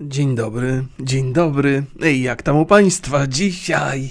[0.00, 1.84] Dzień dobry, dzień dobry.
[2.02, 4.10] Ej, jak tam u państwa dzisiaj?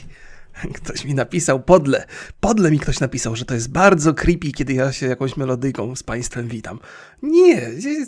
[0.73, 2.05] Ktoś mi napisał, podle,
[2.39, 6.03] podle mi ktoś napisał, że to jest bardzo creepy, kiedy ja się jakąś melodyjką z
[6.03, 6.79] państwem witam.
[7.21, 7.61] Nie,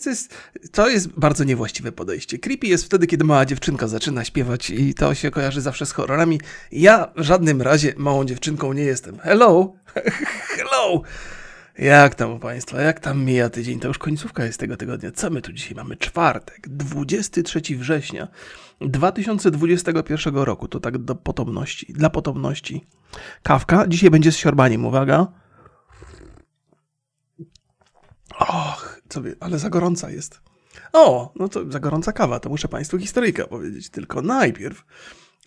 [0.03, 0.35] to jest,
[0.71, 2.39] to jest bardzo niewłaściwe podejście.
[2.39, 6.41] Creepy jest wtedy, kiedy mała dziewczynka zaczyna śpiewać i to się kojarzy zawsze z horrorami.
[6.71, 9.19] Ja w żadnym razie małą dziewczynką nie jestem.
[9.19, 9.73] Hello,
[10.57, 11.01] hello.
[11.77, 12.81] Jak tam u Państwa?
[12.81, 13.79] Jak tam mija tydzień?
[13.79, 15.11] To już końcówka jest tego tygodnia.
[15.11, 15.97] Co my tu dzisiaj mamy?
[15.97, 18.27] Czwartek, 23 września
[18.81, 20.67] 2021 roku.
[20.67, 22.87] To tak do potomności, dla potomności.
[23.43, 23.87] Kawka.
[23.87, 25.27] Dzisiaj będzie z siorbaniem, uwaga.
[28.39, 30.41] Och, co by, ale za gorąca jest.
[30.93, 33.89] O, no to za gorąca kawa, to muszę Państwu historyjkę powiedzieć.
[33.89, 34.85] Tylko najpierw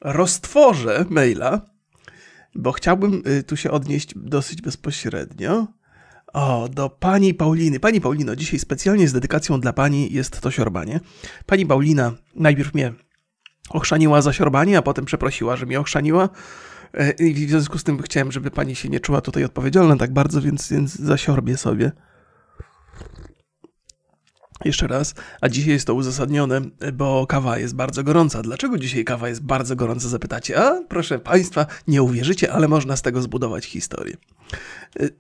[0.01, 1.60] roztworzę maila,
[2.55, 5.66] bo chciałbym y, tu się odnieść dosyć bezpośrednio.
[6.33, 7.80] O, do pani Pauliny.
[7.80, 11.01] Pani Paulino, dzisiaj specjalnie z dedykacją dla pani jest to siorbanie.
[11.47, 12.93] Pani Paulina najpierw mnie
[13.71, 16.29] ochrzaniła za siorbanie, a potem przeprosiła, że mnie ochrzaniła.
[16.95, 20.13] E, I w związku z tym chciałem, żeby pani się nie czuła tutaj odpowiedzialna tak
[20.13, 21.93] bardzo, więc, więc zasiorbie sobie.
[24.65, 26.61] Jeszcze raz, a dzisiaj jest to uzasadnione,
[26.93, 28.43] bo kawa jest bardzo gorąca.
[28.43, 30.63] Dlaczego dzisiaj kawa jest bardzo gorąca, zapytacie?
[30.63, 34.16] A proszę Państwa, nie uwierzycie, ale można z tego zbudować historię.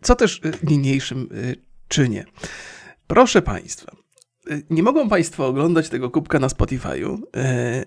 [0.02, 1.56] Co też niniejszym y,
[1.88, 2.24] czynię.
[3.06, 3.92] Proszę Państwa,
[4.50, 7.84] y, nie mogą Państwo oglądać tego kubka na Spotify'u, y,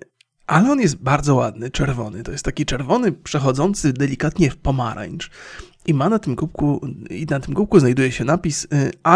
[0.47, 2.23] ale on jest bardzo ładny, czerwony.
[2.23, 5.29] To jest taki czerwony, przechodzący delikatnie w pomarańcz.
[5.85, 8.67] I ma na tym kubku, i na tym kubku znajduje się napis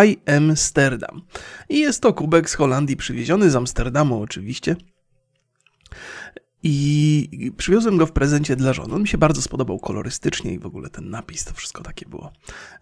[0.07, 1.21] I Amsterdam.
[1.69, 4.75] I jest to kubek z Holandii przywieziony z Amsterdamu oczywiście.
[6.63, 8.93] I przywiozłem go w prezencie dla żony.
[8.93, 12.31] On mi się bardzo spodobał kolorystycznie i w ogóle ten napis, to wszystko takie było.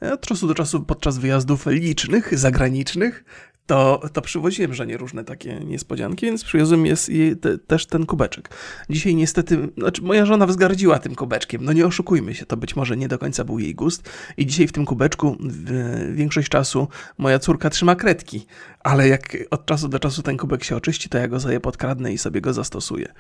[0.02, 3.23] E, od czasu do czasu podczas wyjazdów licznych, zagranicznych,
[3.66, 8.49] to, to przywoziłem żenie różne takie niespodzianki, więc przywiozłem jest te, też ten kubeczek.
[8.89, 12.97] Dzisiaj niestety, znaczy moja żona wzgardziła tym kubeczkiem, no nie oszukujmy się, to być może
[12.97, 16.87] nie do końca był jej gust i dzisiaj w tym kubeczku w, większość czasu
[17.17, 18.45] moja córka trzyma kredki,
[18.80, 22.14] ale jak od czasu do czasu ten kubek się oczyści, to ja go sobie podkradnę
[22.14, 23.14] i sobie go zastosuję.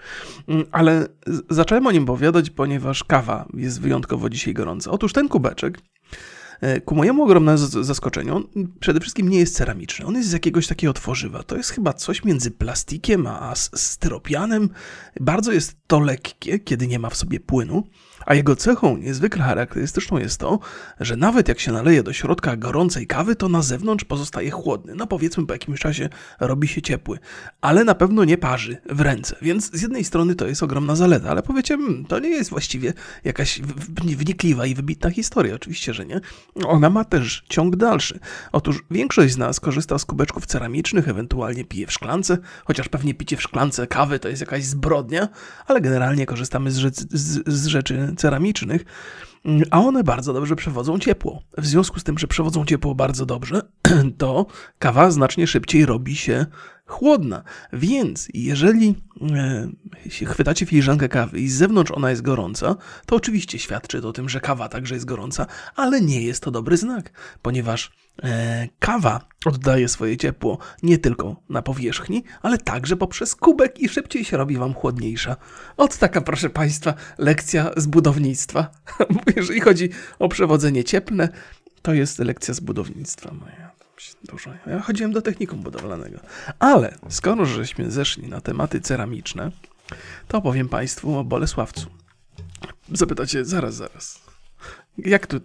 [0.47, 1.07] Mm, ale
[1.49, 4.91] zacząłem o nim opowiadać, ponieważ kawa jest wyjątkowo dzisiaj gorąca.
[4.91, 5.79] Otóż ten kubeczek
[6.85, 8.43] ku mojemu ogromnemu zaskoczeniu, on
[8.79, 10.05] przede wszystkim nie jest ceramiczny.
[10.05, 11.43] On jest z jakiegoś takiego tworzywa.
[11.43, 14.69] To jest chyba coś między plastikiem a styropianem.
[15.19, 17.83] Bardzo jest to lekkie, kiedy nie ma w sobie płynu.
[18.25, 20.59] A jego cechą niezwykle charakterystyczną jest to,
[20.99, 24.95] że nawet jak się naleje do środka gorącej kawy, to na zewnątrz pozostaje chłodny.
[24.95, 26.09] No powiedzmy po jakimś czasie
[26.39, 27.19] robi się ciepły,
[27.61, 29.35] ale na pewno nie parzy w ręce.
[29.41, 32.93] Więc z jednej strony to jest ogromna zaleta, ale powiecie, hmm, to nie jest właściwie
[33.23, 33.61] jakaś
[34.17, 35.55] wnikliwa i wybitna historia.
[35.55, 36.21] Oczywiście, że nie.
[36.65, 38.19] Ona ma też ciąg dalszy.
[38.51, 43.37] Otóż większość z nas korzysta z kubeczków ceramicznych, ewentualnie pije w szklance, chociaż pewnie picie
[43.37, 45.27] w szklance kawy to jest jakaś zbrodnia,
[45.67, 48.85] ale generalnie korzystamy z, rzeczy, z, z rzeczy ceramicznych,
[49.71, 51.41] a one bardzo dobrze przewodzą ciepło.
[51.57, 53.61] W związku z tym, że przewodzą ciepło bardzo dobrze,
[54.17, 54.45] to
[54.79, 56.45] kawa znacznie szybciej robi się
[56.85, 57.43] chłodna.
[57.73, 58.95] Więc jeżeli
[60.21, 64.13] e, chwytacie filiżankę kawy i z zewnątrz ona jest gorąca, to oczywiście świadczy to o
[64.13, 67.11] tym, że kawa także jest gorąca, ale nie jest to dobry znak,
[67.41, 67.91] ponieważ
[68.79, 74.37] kawa oddaje swoje ciepło nie tylko na powierzchni, ale także poprzez kubek i szybciej się
[74.37, 75.35] robi wam chłodniejsza.
[75.77, 78.71] Od taka, proszę Państwa, lekcja z budownictwa.
[79.35, 79.89] Jeżeli chodzi
[80.19, 81.29] o przewodzenie cieplne,
[81.81, 83.75] to jest lekcja z budownictwa moja
[84.23, 84.53] dużo.
[84.67, 86.19] Ja chodziłem do technikum budowlanego.
[86.59, 89.51] Ale skoro żeśmy zeszli na tematy ceramiczne,
[90.27, 91.89] to opowiem Państwu o Bolesławcu.
[92.91, 94.24] Zapytacie, zaraz, zaraz.
[94.97, 95.39] Jak tu,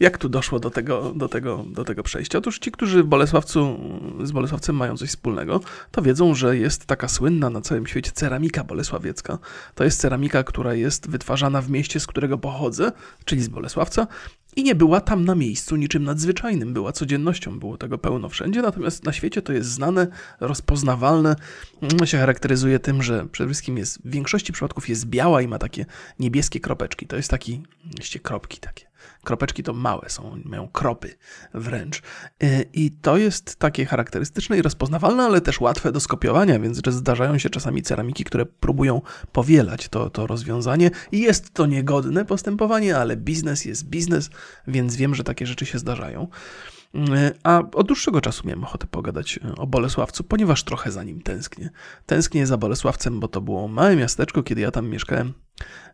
[0.00, 2.38] jak tu doszło do tego, do, tego, do tego przejścia?
[2.38, 3.80] Otóż ci, którzy w Bolesławcu,
[4.22, 8.64] z Bolesławcem mają coś wspólnego, to wiedzą, że jest taka słynna na całym świecie ceramika
[8.64, 9.38] bolesławiecka.
[9.74, 12.92] To jest ceramika, która jest wytwarzana w mieście, z którego pochodzę,
[13.24, 14.06] czyli z Bolesławca
[14.58, 19.04] i nie była tam na miejscu niczym nadzwyczajnym, była codziennością, było tego pełno wszędzie, natomiast
[19.04, 20.06] na świecie to jest znane,
[20.40, 21.36] rozpoznawalne,
[21.98, 25.58] no, się charakteryzuje tym, że przede wszystkim jest, w większości przypadków jest biała i ma
[25.58, 25.86] takie
[26.18, 27.62] niebieskie kropeczki, to jest taki,
[27.98, 28.87] jeszcze kropki takie.
[29.24, 31.14] Kropeczki to małe są, mają kropy
[31.54, 32.02] wręcz.
[32.42, 37.38] Y, I to jest takie charakterystyczne i rozpoznawalne, ale też łatwe do skopiowania, więc zdarzają
[37.38, 39.02] się czasami ceramiki, które próbują
[39.32, 40.90] powielać to, to rozwiązanie.
[41.12, 44.30] I jest to niegodne postępowanie, ale biznes jest biznes,
[44.66, 46.28] więc wiem, że takie rzeczy się zdarzają.
[46.94, 46.98] Y,
[47.42, 51.70] a od dłuższego czasu miałem ochotę pogadać o Bolesławcu, ponieważ trochę za nim tęsknię.
[52.06, 55.34] Tęsknię za Bolesławcem, bo to było małe miasteczko, kiedy ja tam mieszkałem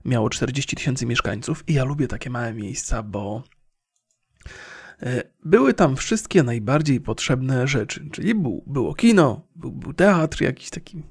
[0.05, 3.43] miało 40 tysięcy mieszkańców i ja lubię takie małe miejsca, bo
[5.03, 8.09] e, były tam wszystkie najbardziej potrzebne rzeczy.
[8.13, 11.03] Czyli był, było kino, był, był teatr jakiś taki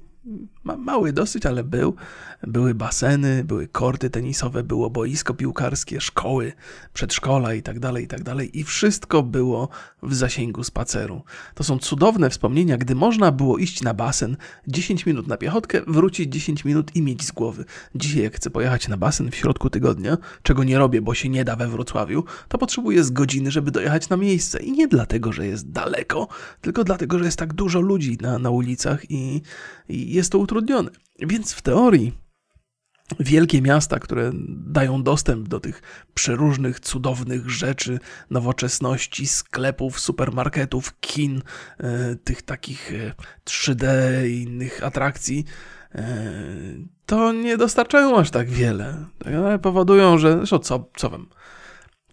[0.64, 1.94] mały dosyć, ale był.
[2.42, 6.52] Były baseny, były korty tenisowe, było boisko piłkarskie, szkoły,
[6.92, 8.58] przedszkola i tak dalej, i tak dalej.
[8.58, 9.68] I wszystko było
[10.02, 11.22] w zasięgu spaceru.
[11.54, 14.36] To są cudowne wspomnienia, gdy można było iść na basen
[14.68, 17.64] 10 minut na piechotkę, wrócić 10 minut i mieć z głowy.
[17.94, 21.44] Dzisiaj jak chcę pojechać na basen w środku tygodnia, czego nie robię, bo się nie
[21.44, 24.62] da we Wrocławiu, to potrzebuję z godziny, żeby dojechać na miejsce.
[24.62, 26.28] I nie dlatego, że jest daleko,
[26.60, 29.42] tylko dlatego, że jest tak dużo ludzi na, na ulicach i,
[29.88, 30.90] i jest to utrudnione.
[31.18, 32.12] Więc w teorii
[33.20, 35.82] wielkie miasta, które dają dostęp do tych
[36.14, 37.98] przeróżnych, cudownych rzeczy,
[38.30, 41.42] nowoczesności, sklepów, supermarketów, kin,
[41.78, 42.92] e, tych takich
[43.44, 45.44] 3D e, i innych atrakcji,
[45.94, 46.04] e,
[47.06, 49.04] to nie dostarczają aż tak wiele.
[49.26, 50.36] Ale powodują, że.
[50.36, 51.26] Zresztą co, co wam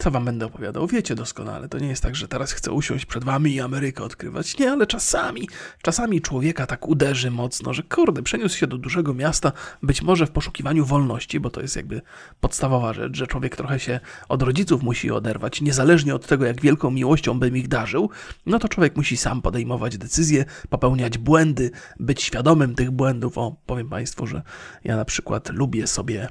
[0.01, 0.87] co wam będę opowiadał?
[0.87, 4.57] Wiecie doskonale, to nie jest tak, że teraz chcę usiąść przed wami i Amerykę odkrywać.
[4.57, 5.49] Nie, ale czasami,
[5.81, 9.51] czasami człowieka tak uderzy mocno, że kurde, przeniósł się do dużego miasta,
[9.83, 12.01] być może w poszukiwaniu wolności, bo to jest jakby
[12.39, 13.99] podstawowa rzecz, że człowiek trochę się
[14.29, 18.09] od rodziców musi oderwać, niezależnie od tego, jak wielką miłością bym ich darzył,
[18.45, 23.37] no to człowiek musi sam podejmować decyzje, popełniać błędy, być świadomym tych błędów.
[23.37, 24.41] O, powiem państwu, że
[24.83, 26.29] ja na przykład lubię sobie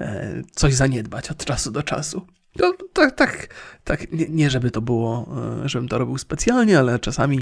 [0.00, 2.26] e, coś zaniedbać od czasu do czasu.
[2.58, 3.54] No, tak, tak,
[3.84, 4.12] tak.
[4.12, 5.28] Nie, nie, żeby to było,
[5.64, 7.40] e, żebym to robił specjalnie, ale czasami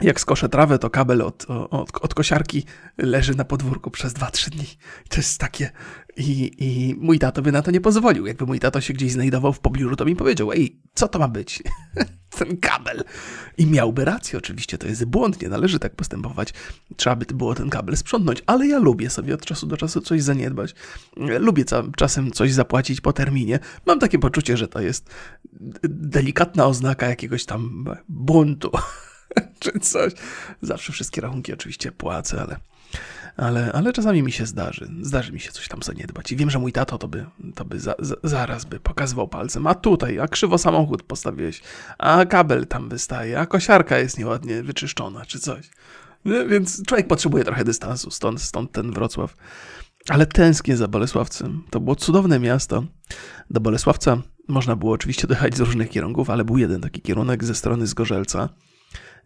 [0.00, 2.64] jak skoszę trawę, to kabel od, od, od kosiarki
[2.98, 4.66] leży na podwórku przez 2-3 dni.
[5.08, 5.70] To jest takie.
[6.16, 8.26] I, I mój tato by na to nie pozwolił.
[8.26, 11.28] Jakby mój tato się gdzieś znajdował w pobliżu, to mi powiedział: Ej, co to ma
[11.28, 11.62] być?
[12.38, 13.04] Ten kabel.
[13.58, 16.54] I miałby rację, oczywiście, to jest błąd, nie należy tak postępować.
[16.96, 20.22] Trzeba by było ten kabel sprzątnąć, ale ja lubię sobie od czasu do czasu coś
[20.22, 20.74] zaniedbać.
[21.16, 21.64] Lubię
[21.96, 23.58] czasem coś zapłacić po terminie.
[23.86, 25.10] Mam takie poczucie, że to jest
[25.88, 28.70] delikatna oznaka jakiegoś tam buntu.
[29.60, 30.12] czy coś.
[30.62, 32.56] Zawsze wszystkie rachunki oczywiście płacę, ale,
[33.36, 34.90] ale, ale czasami mi się zdarzy.
[35.02, 36.32] Zdarzy mi się coś tam zaniedbać.
[36.32, 39.66] I wiem, że mój tato to by, to by za, za, zaraz by pokazywał palcem.
[39.66, 41.62] A tutaj, a krzywo samochód postawiłeś,
[41.98, 45.70] a kabel tam wystaje, a kosiarka jest nieładnie wyczyszczona, czy coś.
[46.24, 49.36] Więc człowiek potrzebuje trochę dystansu, stąd, stąd ten Wrocław.
[50.08, 51.62] Ale tęsknię za Bolesławcem.
[51.70, 52.84] To było cudowne miasto.
[53.50, 57.54] Do Bolesławca można było oczywiście dojechać z różnych kierunków, ale był jeden taki kierunek ze
[57.54, 58.48] strony Zgorzelca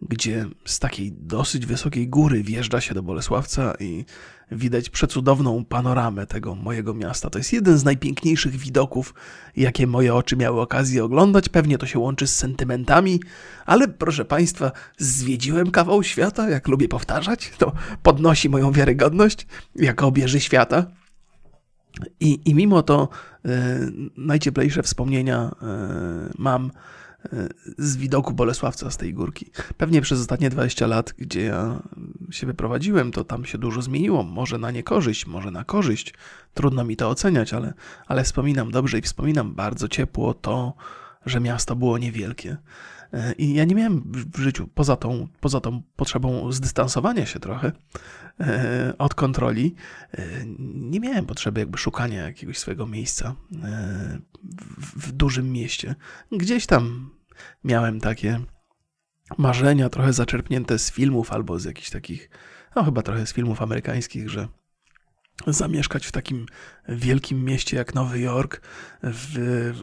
[0.09, 4.05] gdzie z takiej dosyć wysokiej góry wjeżdża się do Bolesławca i
[4.53, 7.31] widać przecudowną panoramę tego mojego miasta.
[7.31, 9.15] To jest jeden z najpiękniejszych widoków,
[9.57, 11.49] jakie moje oczy miały okazję oglądać.
[11.49, 13.21] Pewnie to się łączy z sentymentami,
[13.67, 17.53] ale proszę Państwa, zwiedziłem kawał świata, jak lubię powtarzać.
[17.59, 17.73] To
[18.03, 19.47] podnosi moją wiarygodność
[19.77, 20.87] jako obieży świata.
[22.21, 23.09] I, i mimo to
[23.45, 23.79] e,
[24.17, 26.71] najcieplejsze wspomnienia e, mam
[27.79, 29.51] z widoku Bolesławca z tej górki.
[29.77, 31.83] Pewnie przez ostatnie 20 lat, gdzie ja
[32.31, 34.23] się wyprowadziłem, to tam się dużo zmieniło.
[34.23, 36.15] Może na niekorzyść, może na korzyść.
[36.55, 37.75] Trudno mi to oceniać, ale,
[38.07, 40.75] ale wspominam dobrze i wspominam bardzo ciepło to,
[41.27, 42.57] że miasto było niewielkie.
[43.39, 47.73] I ja nie miałem w życiu, poza tą, poza tą potrzebą zdystansowania się trochę
[48.41, 49.75] e, od kontroli,
[50.13, 50.23] e,
[50.75, 54.19] nie miałem potrzeby jakby szukania jakiegoś swojego miejsca e,
[54.79, 55.95] w, w dużym mieście.
[56.33, 57.11] Gdzieś tam
[57.65, 58.41] miałem takie
[59.39, 62.31] marzenia trochę zaczerpnięte z filmów albo z jakichś takich,
[62.77, 64.49] no chyba trochę z filmów amerykańskich, że
[65.47, 66.47] zamieszkać w takim
[66.89, 68.61] wielkim mieście jak Nowy Jork,
[69.03, 69.35] w,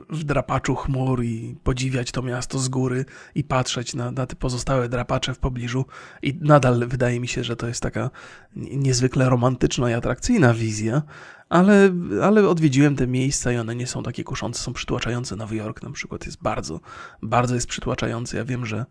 [0.10, 4.90] w, drapaczu chmur i podziwiać to miasto z góry i patrzeć na, na te pozostałe
[4.90, 5.86] drapacze w pobliżu.
[6.22, 8.10] I nadal wydaje mi się, że to jest taka
[8.56, 11.02] niezwykle romantyczna i atrakcyjna wizja,
[11.50, 11.92] ale,
[12.24, 15.36] ale odwiedziłem te miejsca i one nie są takie kuszące, są przytłaczające.
[15.36, 16.80] Nowy Jork na przykład jest bardzo,
[17.22, 18.38] bardzo jest przytłaczający.
[18.38, 18.86] Ja wiem, że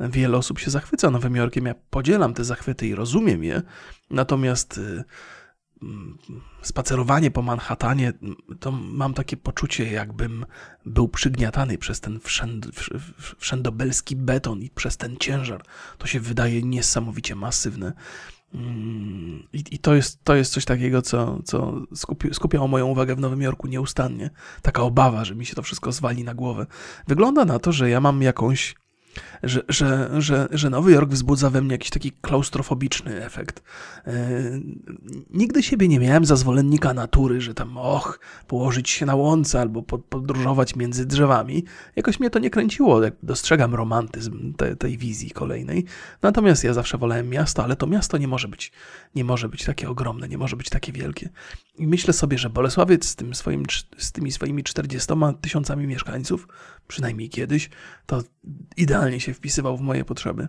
[0.00, 1.66] wiele osób się zachwyca Nowym Jorkiem.
[1.66, 3.62] Ja podzielam te zachwyty i rozumiem je,
[4.10, 5.04] natomiast y,
[6.62, 8.12] spacerowanie po Manhattanie,
[8.60, 10.46] to mam takie poczucie, jakbym
[10.86, 12.66] był przygniatany przez ten wszęd,
[13.38, 15.64] wszędobelski beton i przez ten ciężar.
[15.98, 17.92] To się wydaje niesamowicie masywne.
[18.54, 23.14] Mm, I, I, to, jest, to jest coś takiego, co, co skupi, skupiało moją uwagę
[23.14, 24.30] w Nowym Jorku nieustannie.
[24.62, 26.66] Taka obawa, że mi się to wszystko zwali na głowę.
[27.08, 28.74] Wygląda na to, że ja mam jakąś
[29.44, 33.62] że, że, że, że Nowy Jork wzbudza we mnie jakiś taki klaustrofobiczny efekt.
[34.06, 34.12] Yy,
[35.30, 39.82] nigdy siebie nie miałem za zwolennika natury, że tam och, położyć się na łące albo
[39.82, 41.64] podróżować między drzewami.
[41.96, 45.84] Jakoś mnie to nie kręciło, jak dostrzegam romantyzm te, tej wizji kolejnej.
[46.22, 48.72] Natomiast ja zawsze wolałem miasto, ale to miasto nie może być,
[49.14, 51.28] nie może być takie ogromne, nie może być takie wielkie.
[51.78, 53.62] I myślę sobie, że Bolesławiec z, tym swoim,
[53.98, 56.48] z tymi swoimi 40 tysiącami mieszkańców,
[56.88, 57.70] przynajmniej kiedyś,
[58.06, 58.22] to
[58.76, 60.48] idealnie się wpisywał w moje potrzeby.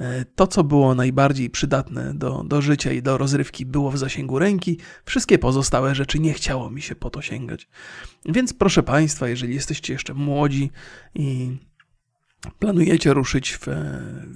[0.00, 4.38] E, to, co było najbardziej przydatne do, do życia i do rozrywki, było w zasięgu
[4.38, 7.68] ręki, wszystkie pozostałe rzeczy nie chciało mi się po to sięgać.
[8.24, 10.70] Więc proszę Państwa, jeżeli jesteście jeszcze młodzi
[11.14, 11.56] i
[12.58, 13.66] planujecie ruszyć w,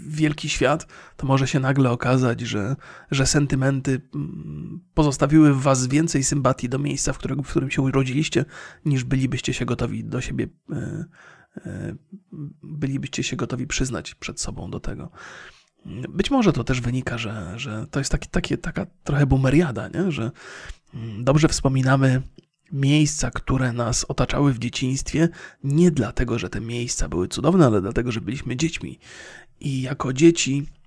[0.06, 2.76] wielki świat, to może się nagle okazać, że,
[3.10, 7.82] że sentymenty mm, pozostawiły w Was więcej sympatii do miejsca, w którym, w którym się
[7.82, 8.44] urodziliście,
[8.84, 11.04] niż bylibyście się gotowi do siebie e,
[12.62, 15.10] bylibyście się gotowi przyznać przed sobą do tego.
[16.08, 20.12] Być może to też wynika, że, że to jest taki, takie, taka trochę bumeriada, nie?
[20.12, 20.30] że
[20.94, 22.22] mm, dobrze wspominamy
[22.72, 25.28] miejsca, które nas otaczały w dzieciństwie,
[25.64, 28.98] nie dlatego, że te miejsca były cudowne, ale dlatego, że byliśmy dziećmi.
[29.60, 30.79] I jako dzieci e,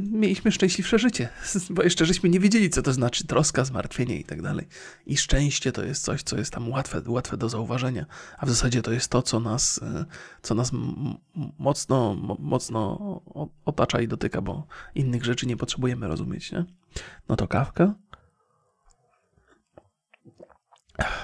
[0.00, 1.28] mieliśmy szczęśliwsze życie,
[1.70, 4.68] bo jeszcze żeśmy nie wiedzieli, co to znaczy troska, zmartwienie i tak dalej.
[5.06, 8.06] I szczęście to jest coś, co jest tam łatwe, łatwe do zauważenia,
[8.38, 10.04] a w zasadzie to jest to, co nas, e,
[10.42, 10.70] co nas
[11.58, 13.20] mocno, mocno
[13.64, 16.52] otacza i dotyka, bo innych rzeczy nie potrzebujemy rozumieć.
[16.52, 16.64] Nie?
[17.28, 17.94] No to kawka.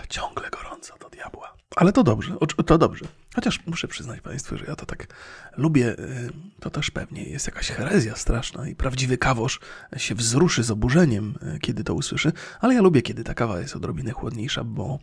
[0.09, 1.52] Ciągle gorąco do diabła.
[1.77, 2.37] Ale to dobrze,
[2.67, 3.05] to dobrze.
[3.35, 5.07] Chociaż muszę przyznać Państwu, że ja to tak
[5.57, 9.61] lubię, y, to też pewnie jest jakaś herezja straszna i prawdziwy kawosz
[9.97, 13.77] się wzruszy z oburzeniem, y, kiedy to usłyszy, ale ja lubię, kiedy ta kawa jest
[13.77, 14.99] odrobinę chłodniejsza, bo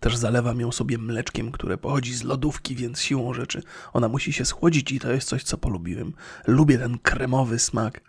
[0.00, 4.44] też zalewam ją sobie mleczkiem, które pochodzi z lodówki, więc siłą rzeczy ona musi się
[4.44, 6.12] schłodzić i to jest coś, co polubiłem.
[6.46, 8.00] Lubię ten kremowy smak,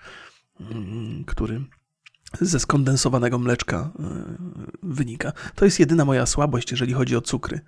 [0.59, 1.61] mm, który
[2.41, 4.23] ze skondensowanego mleczka e,
[4.83, 5.31] wynika.
[5.55, 7.61] To jest jedyna moja słabość, jeżeli chodzi o cukry.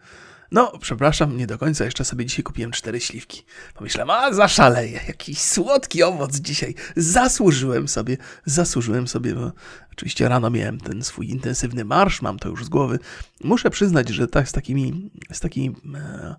[0.51, 1.85] No, przepraszam, nie do końca.
[1.85, 3.43] Jeszcze sobie dzisiaj kupiłem cztery śliwki.
[3.73, 6.75] Pomyślałem, a zaszaleję, jakiś słodki owoc dzisiaj.
[6.95, 9.51] Zasłużyłem sobie, zasłużyłem sobie, bo
[9.91, 12.99] oczywiście rano miałem ten swój intensywny marsz, mam to już z głowy.
[13.43, 16.35] Muszę przyznać, że tak z takimi, z takimi e,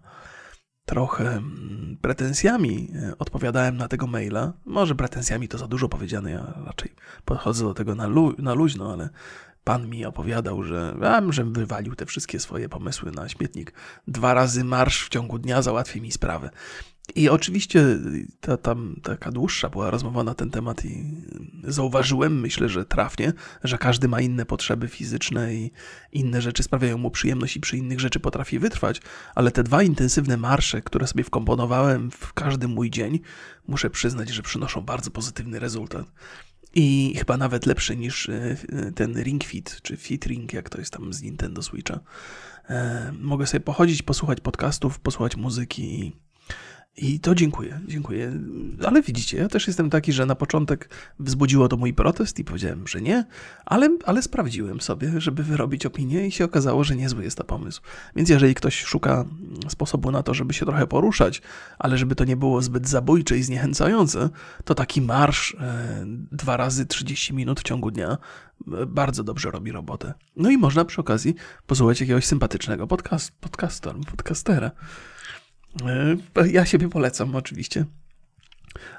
[0.85, 4.53] trochę mm, pretensjami e, odpowiadałem na tego maila.
[4.65, 8.93] Może pretensjami to za dużo powiedziane, ja raczej podchodzę do tego na, lu na luźno,
[8.93, 9.09] ale
[9.65, 13.73] pan mi opowiadał, że, a, że wywalił te wszystkie swoje pomysły na śmietnik.
[14.09, 16.51] Dwa razy marsz w ciągu dnia załatwi mi sprawę.
[17.15, 17.85] I oczywiście
[18.41, 21.05] ta, tam taka dłuższa była rozmowa na ten temat i
[21.65, 23.33] zauważyłem, myślę, że trafnie,
[23.65, 25.71] że każdy ma inne potrzeby fizyczne i
[26.13, 29.01] inne rzeczy sprawiają mu przyjemność i przy innych rzeczy potrafi wytrwać,
[29.35, 33.21] ale te dwa intensywne marsze, które sobie wkomponowałem w każdy mój dzień,
[33.69, 36.07] muszę przyznać, że przynoszą bardzo pozytywny rezultat.
[36.75, 38.57] I chyba nawet lepszy niż e,
[38.95, 42.01] ten Ring Fit, czy Fit Ring, jak to jest tam z Nintendo Switcha.
[42.71, 46.13] E, mogę sobie pochodzić, posłuchać podcastów, posłuchać muzyki
[46.97, 48.33] i to dziękuję, dziękuję.
[48.87, 52.89] Ale widzicie, ja też jestem taki, że na początek wzbudziło to mój protest i powiedziałem,
[52.89, 53.25] że nie,
[53.65, 57.83] ale, ale sprawdziłem sobie, żeby wyrobić opinię i się okazało, że niezły jest to pomysł.
[58.17, 59.25] Więc jeżeli ktoś szuka
[59.69, 61.43] sposobu na to, żeby się trochę poruszać,
[61.79, 64.31] ale żeby to nie było zbyt zabójcze i zniechęcające,
[64.65, 68.19] to taki marsz e, dwa razy 30 minut w ciągu dnia
[68.73, 70.15] e, bardzo dobrze robi robotę.
[70.37, 71.35] No i można przy okazji
[71.67, 74.71] posłuchać jakiegoś sympatycznego podcast, podcastera, podcastera.
[75.81, 76.17] E,
[76.49, 77.85] ja siebie polecam oczywiście.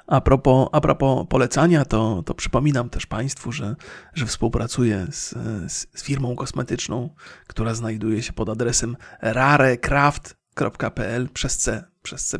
[0.06, 3.76] A propos, a propos polecania, to, to przypominam też Państwu, że,
[4.14, 5.34] że współpracuję z,
[5.72, 7.10] z, firmą kosmetyczną,
[7.46, 12.38] która znajduje się pod adresem rarecraft.pl przez C przez C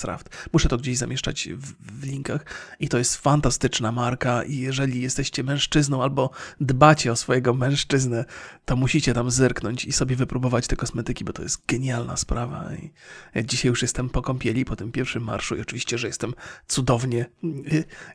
[0.00, 0.48] Craft.
[0.52, 2.44] Muszę to gdzieś zamieszczać w, w, linkach
[2.80, 6.30] i to jest fantastyczna marka i jeżeli jesteście mężczyzną albo
[6.60, 8.24] dbacie o swojego mężczyznę,
[8.64, 12.70] to musicie tam zerknąć i sobie wypróbować te kosmetyki, bo to jest genialna sprawa.
[12.74, 16.34] I dzisiaj już jestem po kąpieli, po tym pierwszym marszu i oczywiście, że jestem
[16.68, 17.26] cudownie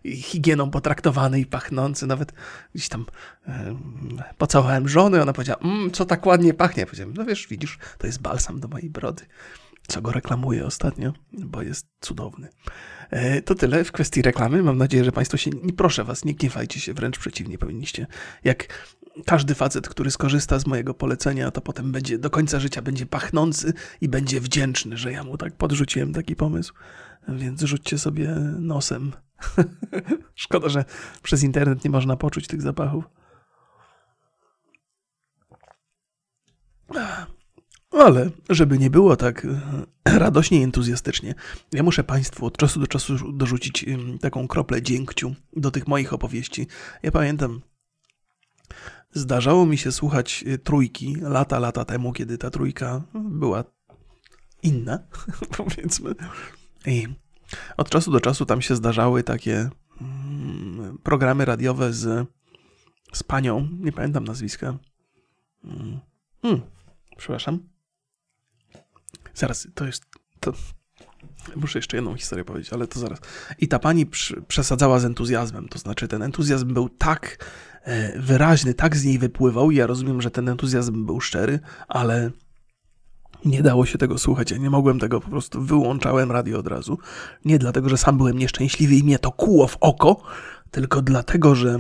[0.06, 2.08] y, higieną potraktowany i pachnący.
[2.08, 2.34] Nawet
[2.76, 3.06] gdzieś tam
[4.38, 6.86] pocałowałem żonę, ona powiedziała, mmm, co tak ładnie pachnie.
[6.86, 9.26] Powiedziałem, no wiesz, widzisz, to jest balsam do mojej brody
[9.90, 12.48] co go reklamuję ostatnio, bo jest cudowny.
[13.10, 14.64] E, to tyle w kwestii reklamy.
[14.64, 18.08] Mam nadzieję, że Państwo się, nie proszę Was, nie gniewajcie się, wręcz przeciwnie, powinniście.
[18.44, 18.68] Jak
[19.26, 23.74] każdy facet, który skorzysta z mojego polecenia, to potem będzie do końca życia będzie pachnący
[24.02, 26.74] i będzie wdzięczny, że ja mu tak podrzuciłem taki pomysł.
[27.28, 29.12] Więc rzućcie sobie nosem.
[30.36, 30.86] Szkoda, że
[31.24, 33.19] przez internet nie można poczuć tych zapachów.
[37.92, 39.60] Ale żeby nie było tak e,
[40.20, 41.36] radośnie i entuzjastycznie,
[41.72, 43.86] ja muszę Państwu od czasu do czasu dorzucić
[44.22, 46.68] taką kroplę dziękciu do tych moich opowieści.
[47.04, 47.62] Ja pamiętam,
[49.12, 53.64] zdarzało mi się słuchać e, trójki lata, lata temu, kiedy ta trójka była
[54.64, 55.00] inna,
[55.58, 56.16] powiedzmy.
[56.86, 57.08] I
[57.78, 59.70] od czasu do czasu tam się zdarzały takie
[60.02, 62.28] mm, programy radiowe z,
[63.14, 64.78] z panią, nie pamiętam nazwiska.
[66.42, 66.62] Hmm,
[67.18, 67.70] przepraszam.
[69.40, 70.06] Zaraz, to jest.
[70.40, 70.54] To,
[71.56, 73.20] Muszę jeszcze jedną historię powiedzieć, ale to zaraz.
[73.60, 74.06] I ta pani
[74.48, 77.46] przesadzała z entuzjazmem, to znaczy ten entuzjazm był tak
[77.84, 79.72] e, wyraźny, tak z niej wypływał.
[79.72, 82.32] Ja rozumiem, że ten entuzjazm był szczery, ale
[83.46, 84.52] nie dało się tego słuchać.
[84.52, 86.98] Ja nie mogłem tego, po prostu wyłączałem radio od razu.
[87.46, 90.22] Nie dlatego, że sam byłem nieszczęśliwy i mnie to kuło w oko,
[90.72, 91.80] tylko dlatego, że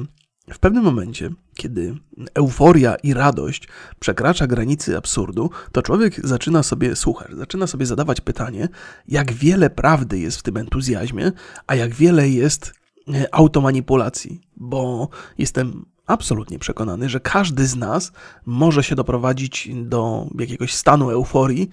[0.51, 1.95] w pewnym momencie, kiedy
[2.33, 3.67] euforia i radość
[3.99, 8.67] przekracza granicy absurdu, to człowiek zaczyna sobie słuchać, zaczyna sobie zadawać pytanie,
[9.07, 11.31] jak wiele prawdy jest w tym entuzjazmie,
[11.67, 12.73] a jak wiele jest
[13.13, 18.11] e, automanipulacji, bo jestem absolutnie przekonany, że każdy z nas
[18.45, 21.69] może się doprowadzić do jakiegoś stanu euforii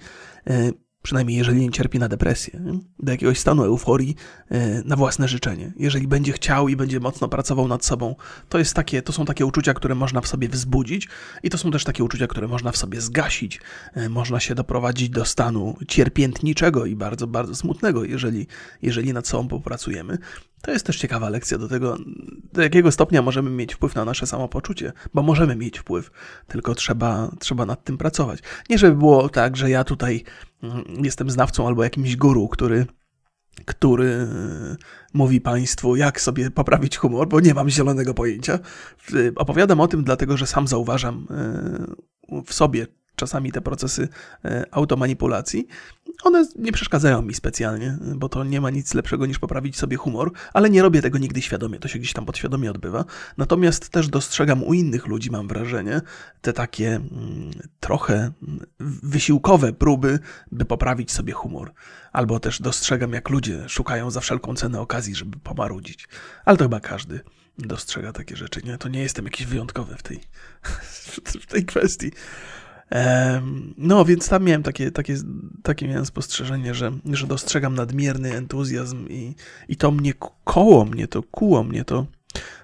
[0.47, 0.71] e,
[1.07, 2.59] przynajmniej jeżeli nie cierpi na depresję,
[2.99, 4.15] do jakiegoś stanu euforii
[4.49, 5.73] e, na własne życzenie.
[5.75, 8.15] Jeżeli będzie chciał i będzie mocno pracował nad sobą,
[8.49, 11.07] to, jest takie, to są takie uczucia, które można w sobie wzbudzić
[11.43, 13.61] i to są też takie uczucia, które można w sobie zgasić.
[13.93, 18.47] E, można się doprowadzić do stanu cierpiętniczego i bardzo, bardzo smutnego, jeżeli,
[18.81, 20.17] jeżeli nad sobą popracujemy.
[20.61, 21.97] To jest też ciekawa lekcja do tego,
[22.53, 26.11] do jakiego stopnia możemy mieć wpływ na nasze samopoczucie, bo możemy mieć wpływ,
[26.47, 28.39] tylko trzeba, trzeba nad tym pracować.
[28.69, 30.23] Nie żeby było tak, że ja tutaj
[30.63, 32.85] mm, jestem znawcą albo jakimś guru, który
[33.65, 34.27] który
[35.13, 38.59] mówi Państwu, jak sobie poprawić humor, bo nie mam zielonego pojęcia.
[39.35, 44.07] Opowiadam o tym dlatego, że sam zauważam e, w sobie czasami te procesy
[44.45, 45.67] e, automanipulacji.
[46.23, 50.31] One nie przeszkadzają mi specjalnie, bo to nie ma nic lepszego niż poprawić sobie humor,
[50.53, 53.05] ale nie robię tego nigdy świadomie, to się gdzieś tam podświadomie odbywa.
[53.37, 56.01] Natomiast też dostrzegam u innych ludzi, mam wrażenie,
[56.41, 58.65] te takie mm, trochę mm,
[59.03, 60.19] wysiłkowe próby,
[60.51, 61.73] by poprawić sobie humor.
[62.11, 66.07] Albo też dostrzegam, jak ludzie szukają za wszelką cenę okazji, żeby pomarudzić.
[66.45, 67.19] Ale to chyba każdy
[67.57, 68.61] dostrzega takie rzeczy.
[68.63, 68.77] Nie?
[68.77, 70.19] To nie jestem jakiś wyjątkowy w tej,
[71.41, 72.11] w tej kwestii.
[73.77, 75.15] No, więc tam miałem takie, takie,
[75.63, 79.35] takie miałem spostrzeżenie, że, że dostrzegam nadmierny entuzjazm i,
[79.67, 80.13] i to mnie
[80.43, 82.05] koło mnie, to kuło mnie to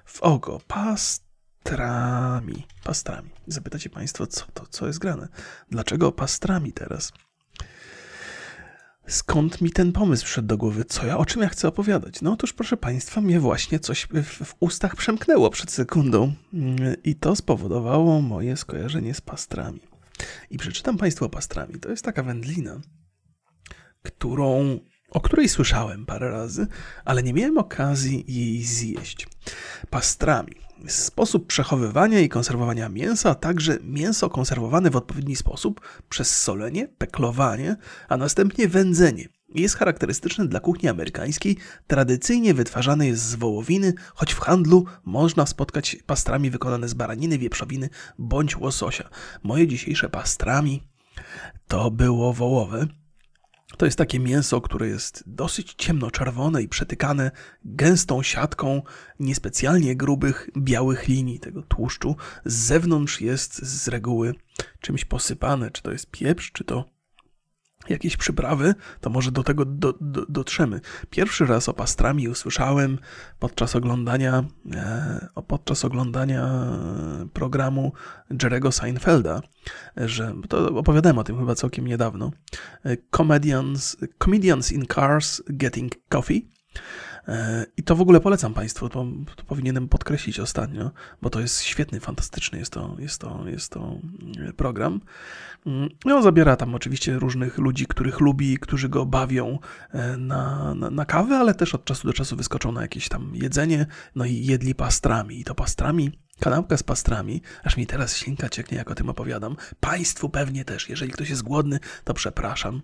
[0.04, 0.60] w oko.
[0.68, 2.66] Pastrami.
[2.84, 3.30] Pastrami.
[3.46, 5.28] Zapytacie Państwo, co to, co jest grane?
[5.70, 7.12] Dlaczego pastrami teraz?
[9.06, 10.84] Skąd mi ten pomysł wszedł do głowy?
[10.84, 12.22] Co ja, o czym ja chcę opowiadać?
[12.22, 16.32] No otóż, proszę Państwa, mnie właśnie coś w, w ustach przemknęło przed sekundą
[17.04, 19.80] i to spowodowało moje skojarzenie z pastrami.
[20.50, 21.74] I przeczytam Państwu pastrami.
[21.74, 22.80] To jest taka wędlina,
[24.02, 26.66] którą, o której słyszałem parę razy,
[27.04, 29.26] ale nie miałem okazji jej zjeść.
[29.90, 30.52] Pastrami.
[30.88, 37.76] Sposób przechowywania i konserwowania mięsa, a także mięso konserwowane w odpowiedni sposób przez solenie, peklowanie,
[38.08, 39.28] a następnie wędzenie.
[39.48, 45.96] Jest charakterystyczny dla kuchni amerykańskiej, tradycyjnie wytwarzany jest z wołowiny, choć w handlu można spotkać
[46.06, 49.08] pastrami wykonane z baraniny, wieprzowiny bądź łososia.
[49.42, 50.82] Moje dzisiejsze pastrami
[51.68, 52.86] to było wołowe.
[53.76, 57.30] To jest takie mięso, które jest dosyć ciemnoczerwone i przetykane
[57.64, 58.82] gęstą siatką
[59.20, 62.16] niespecjalnie grubych, białych linii tego tłuszczu.
[62.44, 64.34] Z zewnątrz jest z reguły
[64.80, 66.93] czymś posypane, czy to jest pieprz, czy to
[67.88, 70.80] jakieś przyprawy, to może do tego do, do, dotrzemy.
[71.10, 72.98] Pierwszy raz o pastrami usłyszałem
[73.38, 74.44] podczas oglądania,
[74.74, 76.64] e, podczas oglądania
[77.32, 77.92] programu
[78.42, 79.40] Jerego Seinfelda,
[79.96, 82.30] że to opowiadałem o tym chyba całkiem niedawno.
[82.84, 86.48] E, comedians, comedians in Cars Getting Coffee.
[87.28, 89.06] E, I to w ogóle polecam Państwu, to,
[89.36, 90.90] to, powinienem podkreślić ostatnio,
[91.22, 95.00] bo to jest świetny, fantastyczny jest to, jest to, jest to mm, program.
[95.66, 99.58] Mm, I on zabiera tam oczywiście różnych ludzi, których lubi, którzy go bawią
[99.92, 103.30] e, na, na, na kawę, ale też od czasu do czasu wyskoczą na jakieś tam
[103.34, 105.40] jedzenie, no i jedli pastrami.
[105.40, 109.56] I to pastrami Kanałka z pastrami, aż mi teraz ślinka cieknie, jak o tym opowiadam.
[109.80, 110.88] Państwu pewnie też.
[110.88, 112.82] Jeżeli ktoś jest głodny, to przepraszam.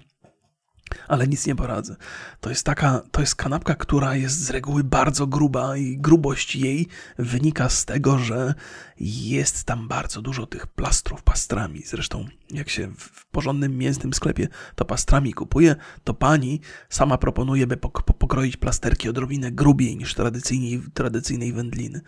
[1.09, 1.97] Ale nic nie poradzę.
[2.41, 6.89] To jest taka, to jest kanapka, która jest z reguły bardzo gruba i grubość jej
[7.19, 8.55] wynika z tego, że
[9.01, 11.83] jest tam bardzo dużo tych plastrów pastrami.
[11.83, 17.77] Zresztą jak się w porządnym mięsnym sklepie to pastrami kupuje, to pani sama proponuje, by
[18.19, 22.01] pokroić plasterki odrobinę grubiej niż tradycyjnej, tradycyjnej wędliny.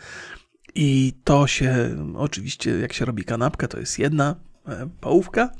[0.74, 5.50] I to się oczywiście, jak się robi kanapkę, to jest jedna e, połówka,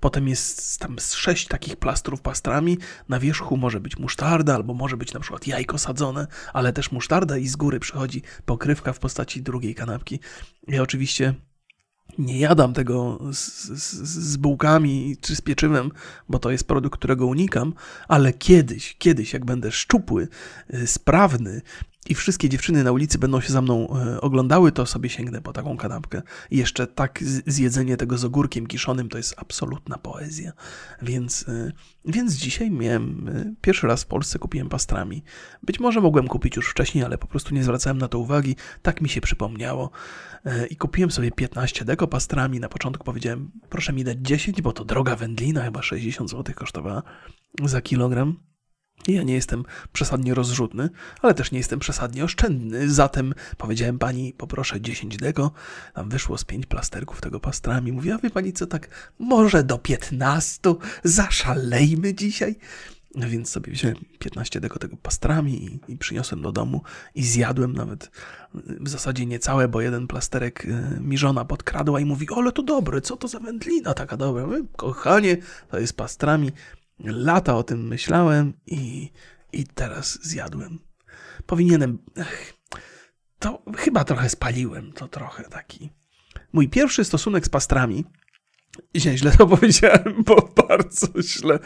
[0.00, 2.78] Potem jest tam sześć takich plastrów pastrami.
[3.08, 7.36] Na wierzchu może być musztarda, albo może być na przykład jajko sadzone, ale też musztarda
[7.38, 10.20] i z góry przychodzi pokrywka w postaci drugiej kanapki.
[10.68, 11.34] Ja oczywiście
[12.18, 13.94] nie jadam tego z, z,
[14.30, 15.90] z, bułkami czy z pieczywem,
[16.28, 17.74] bo to jest produkt, którego unikam,
[18.08, 20.28] ale kiedyś, kiedyś, jak będę szczupły,
[20.74, 21.62] y, sprawny
[22.08, 25.52] i wszystkie dziewczyny na ulicy będą się za mną e, oglądały, to sobie sięgnę po
[25.52, 26.22] taką kanapkę.
[26.50, 30.52] I jeszcze tak zjedzenie tego z ogórkiem kiszonym to jest absolutna poezja.
[31.02, 31.72] Więc, e,
[32.04, 35.22] więc dzisiaj miałem, e, pierwszy raz w Polsce kupiłem pastrami.
[35.62, 38.56] Być może mogłem kupić już wcześniej, ale po prostu nie zwracałem na to uwagi.
[38.82, 39.90] Tak mi się przypomniało.
[40.70, 42.60] I kupiłem sobie 15 deko pastrami.
[42.60, 47.02] Na początku powiedziałem, proszę mi dać 10, bo to droga wędlina, chyba 60 zł kosztowała
[47.64, 48.36] za kilogram.
[49.08, 50.90] Ja nie jestem przesadnie rozrzutny,
[51.22, 52.90] ale też nie jestem przesadnie oszczędny.
[52.90, 55.50] Zatem powiedziałem pani, poproszę 10 deko.
[55.94, 57.92] Tam wyszło z 5 plasterków tego pastrami.
[57.92, 58.88] Mówię, a wie pani co, tak
[59.18, 60.74] może do 15?
[61.04, 62.56] Zaszalejmy dzisiaj.
[63.16, 66.82] Więc sobie wziąłem 15 deko tego pastrami i, i, przyniosłem do domu
[67.14, 68.10] i zjadłem nawet
[68.54, 73.00] w zasadzie niecałe, bo jeden plasterek y, mi żona podkradła i mówi, ale to dobre,
[73.00, 74.46] co to za wędlina taka dobra?
[74.46, 75.36] Mówię, Kochanie,
[75.70, 76.52] to jest pastrami.
[76.98, 79.12] Lata o tym myślałem i,
[79.52, 80.78] i teraz zjadłem.
[81.46, 81.98] Powinienem.
[82.16, 82.54] Ech,
[83.38, 85.90] to chyba trochę spaliłem, to trochę taki.
[86.52, 88.04] Mój pierwszy stosunek z pastrami
[88.96, 91.58] Źle to powiedziałem, bo bardzo źle.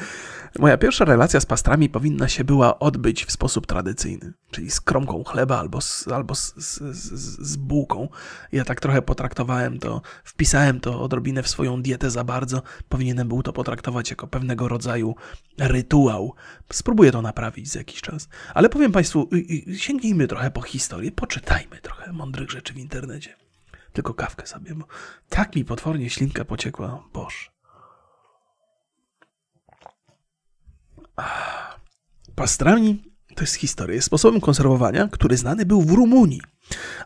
[0.59, 5.25] Moja pierwsza relacja z pastrami powinna się była odbyć w sposób tradycyjny, czyli z kromką
[5.25, 8.09] chleba albo z, albo z, z, z, z bułką.
[8.53, 12.63] Ja tak trochę potraktowałem to, wpisałem to odrobinę w swoją dietę za bardzo.
[12.89, 15.15] Powinienem był to potraktować jako pewnego rodzaju
[15.59, 16.35] rytuał.
[16.73, 18.29] Spróbuję to naprawić za jakiś czas.
[18.55, 19.37] Ale powiem Państwu, y,
[19.69, 23.50] y, sięgnijmy trochę po historię, poczytajmy trochę mądrych rzeczy w internecie.
[23.93, 24.85] Tylko kawkę sobie, bo
[25.29, 27.05] tak mi potwornie ślinka pociekła.
[27.13, 27.53] Boż.
[32.35, 33.95] Pastrami to jest historia.
[33.95, 36.41] Jest sposobem konserwowania, który znany był w Rumunii,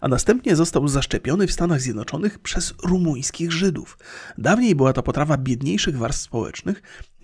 [0.00, 3.98] a następnie został zaszczepiony w Stanach Zjednoczonych przez rumuńskich Żydów.
[4.38, 6.82] Dawniej była to potrawa biedniejszych warstw społecznych,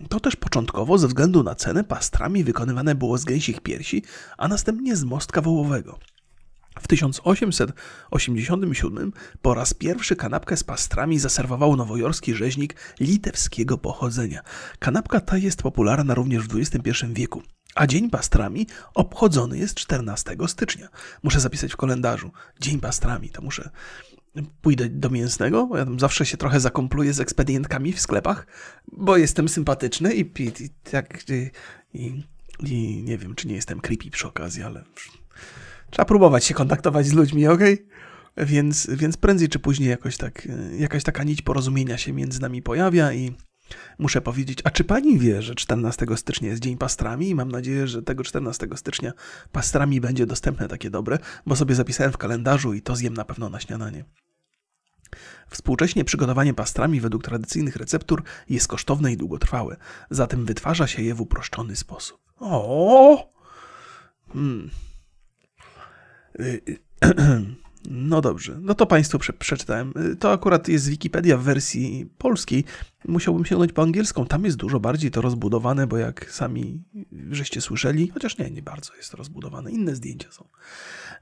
[0.08, 4.02] to też początkowo ze względu na cenę pastrami wykonywane było z gęsich piersi,
[4.38, 5.98] a następnie z mostka wołowego.
[6.80, 9.12] W 1887
[9.42, 14.42] po raz pierwszy kanapkę z pastrami zaserwował nowojorski rzeźnik litewskiego pochodzenia.
[14.78, 17.42] Kanapka ta jest popularna również w XXI wieku.
[17.74, 20.88] A Dzień Pastrami obchodzony jest 14 stycznia.
[21.22, 22.30] Muszę zapisać w kalendarzu.
[22.60, 23.70] Dzień Pastrami, to muszę
[24.62, 28.46] pójdę do mięsnego, ja tam zawsze się trochę zakompluję z ekspedientkami w sklepach,
[28.92, 31.24] bo jestem sympatyczny i, i, i tak
[31.94, 32.22] i,
[32.60, 34.84] i, nie wiem, czy nie jestem creepy przy okazji, ale
[35.90, 37.60] Trzeba próbować się kontaktować z ludźmi, ok?
[38.36, 40.48] Więc, więc prędzej czy później jakoś tak,
[40.78, 43.32] jakaś taka nić porozumienia się między nami pojawia i
[43.98, 47.86] muszę powiedzieć, a czy pani wie, że 14 stycznia jest Dzień Pastrami i mam nadzieję,
[47.86, 49.12] że tego 14 stycznia
[49.52, 53.48] pastrami będzie dostępne takie dobre, bo sobie zapisałem w kalendarzu i to zjem na pewno
[53.48, 54.04] na śniadanie.
[55.48, 59.76] Współcześnie przygotowanie pastrami według tradycyjnych receptur jest kosztowne i długotrwałe,
[60.10, 62.20] zatem wytwarza się je w uproszczony sposób.
[62.40, 63.32] O!
[64.32, 64.70] Hmm.
[66.40, 66.78] Y, y,
[67.90, 69.92] no dobrze, no to Państwu prze przeczytałem.
[70.12, 72.64] Y, to akurat jest Wikipedia w wersji polskiej.
[73.08, 74.26] Musiałbym sięgnąć po angielską.
[74.26, 76.84] Tam jest dużo bardziej to rozbudowane, bo jak sami
[77.30, 79.70] żeście słyszeli, chociaż nie, nie bardzo jest to rozbudowane.
[79.70, 80.48] Inne zdjęcia są.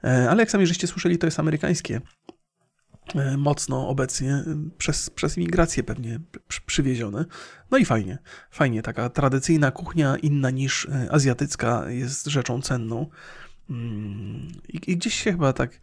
[0.03, 2.01] E, ale jak sami żeście słyszeli, to jest amerykańskie.
[3.15, 4.43] E, mocno obecnie
[4.77, 6.19] przez, przez imigrację pewnie
[6.65, 7.25] przywiezione.
[7.71, 8.17] No i fajnie,
[8.51, 8.81] fajnie.
[8.81, 13.09] Taka tradycyjna kuchnia, inna niż azjatycka, jest rzeczą cenną.
[13.69, 15.79] Mm, I, I, gdzieś się chyba tak.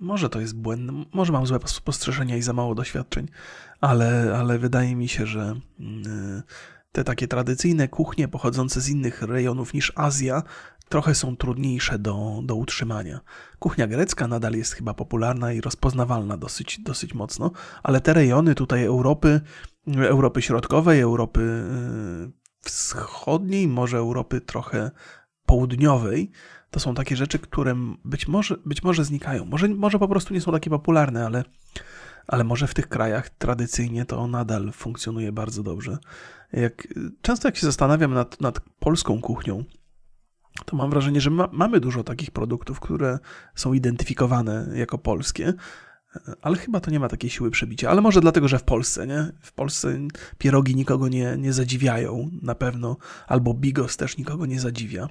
[0.00, 3.28] Może to jest błędne, może mam złe spostrzeżenia i za mało doświadczeń,
[3.80, 6.42] ale, ale wydaje mi się, że mm,
[6.92, 10.42] te takie tradycyjne kuchnie pochodzące z innych rejonów niż Azja
[10.88, 13.20] trochę są trudniejsze do, do utrzymania.
[13.58, 17.50] Kuchnia grecka nadal jest chyba popularna i rozpoznawalna dosyć, dosyć mocno,
[17.82, 19.40] ale te rejony tutaj Europy,
[19.96, 24.90] Europy Środkowej, Europy y, Wschodniej, może Europy trochę
[25.46, 26.30] południowej,
[26.70, 29.44] to są takie rzeczy, które być może, być może znikają.
[29.44, 31.44] Może, może po prostu nie są takie popularne, ale,
[32.26, 35.98] ale może w tych krajach tradycyjnie to nadal funkcjonuje bardzo dobrze.
[36.52, 36.88] Jak,
[37.22, 39.64] często jak się zastanawiam nad, nad polską kuchnią,
[40.64, 43.18] to mam wrażenie, że ma, mamy dużo takich produktów, które
[43.54, 45.52] są identyfikowane jako polskie,
[46.42, 47.90] ale chyba to nie ma takiej siły przebicia.
[47.90, 49.32] Ale może dlatego, że w Polsce, nie?
[49.40, 49.98] W Polsce
[50.38, 52.96] pierogi nikogo nie, nie zadziwiają na pewno,
[53.26, 55.08] albo bigos też nikogo nie zadziwia.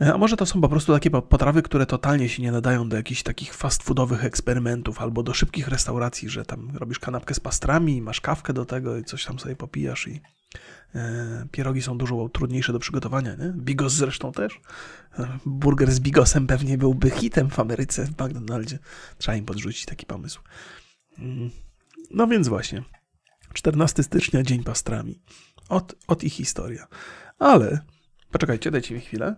[0.00, 3.22] A może to są po prostu takie potrawy, które totalnie się nie nadają do jakichś
[3.22, 8.20] takich fast foodowych eksperymentów albo do szybkich restauracji, że tam robisz kanapkę z pastrami, masz
[8.20, 10.20] kawkę do tego i coś tam sobie popijasz i e,
[11.50, 13.52] pierogi są dużo trudniejsze do przygotowania, nie?
[13.56, 14.60] Bigos zresztą też.
[15.18, 18.78] E, burger z bigosem pewnie byłby hitem w Ameryce, w McDonaldzie.
[19.18, 20.40] Trzeba im podrzucić taki pomysł.
[21.18, 21.50] Mm.
[22.10, 22.82] No więc właśnie.
[23.52, 25.20] 14 stycznia, Dzień Pastrami.
[25.68, 26.86] Od, od ich historia.
[27.38, 27.78] Ale,
[28.30, 29.36] poczekajcie, dajcie mi chwilę.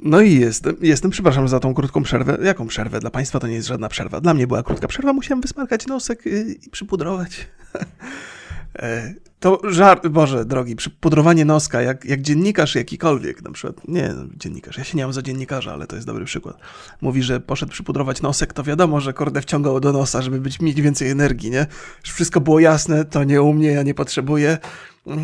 [0.00, 2.38] No i jestem, jestem, przepraszam za tą krótką przerwę.
[2.42, 3.00] Jaką przerwę?
[3.00, 4.20] Dla Państwa to nie jest żadna przerwa.
[4.20, 7.46] Dla mnie była krótka przerwa, musiałem wysmarkać nosek y, i przypudrować.
[8.76, 14.78] E, to żart, Boże drogi, pudrowanie noska, jak, jak dziennikarz jakikolwiek, na przykład, nie dziennikarz,
[14.78, 16.58] ja się nie mam za dziennikarza, ale to jest dobry przykład,
[17.00, 20.80] mówi, że poszedł przypudrować nosek, to wiadomo, że korde wciągało do nosa, żeby być, mieć
[20.80, 21.66] więcej energii, nie?
[22.02, 24.58] Że wszystko było jasne, to nie u mnie, ja nie potrzebuję.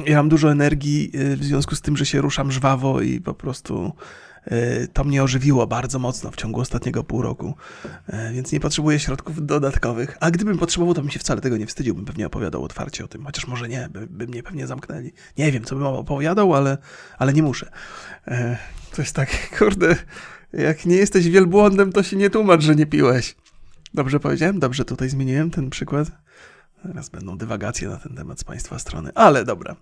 [0.07, 3.35] Ja mam dużo energii y, w związku z tym, że się ruszam żwawo i po
[3.35, 3.93] prostu
[4.93, 7.55] to mnie ożywiło bardzo mocno w ciągu ostatniego pół roku,
[7.85, 10.17] y, więc nie potrzebuję środków dodatkowych.
[10.21, 13.09] A gdybym potrzebował, to bym się wcale tego nie wstydził, bym pewnie opowiadał otwarcie o
[13.09, 15.13] tym, chociaż może nie, by, by mnie pewnie zamknęli.
[15.39, 16.79] Nie wiem, co bym opowiadał, ale,
[17.19, 17.71] ale nie muszę.
[18.97, 19.29] To jest tak,
[19.59, 19.97] kurde,
[20.53, 23.37] jak nie jesteś wielbłądem, to się nie tłumacz, że nie piłeś.
[23.95, 24.59] Dobrze powiedziałem?
[24.59, 26.09] Dobrze tutaj zmieniłem ten przykład?
[26.83, 29.77] Teraz będą dywagacje na ten temat z Państwa strony, ale dobra.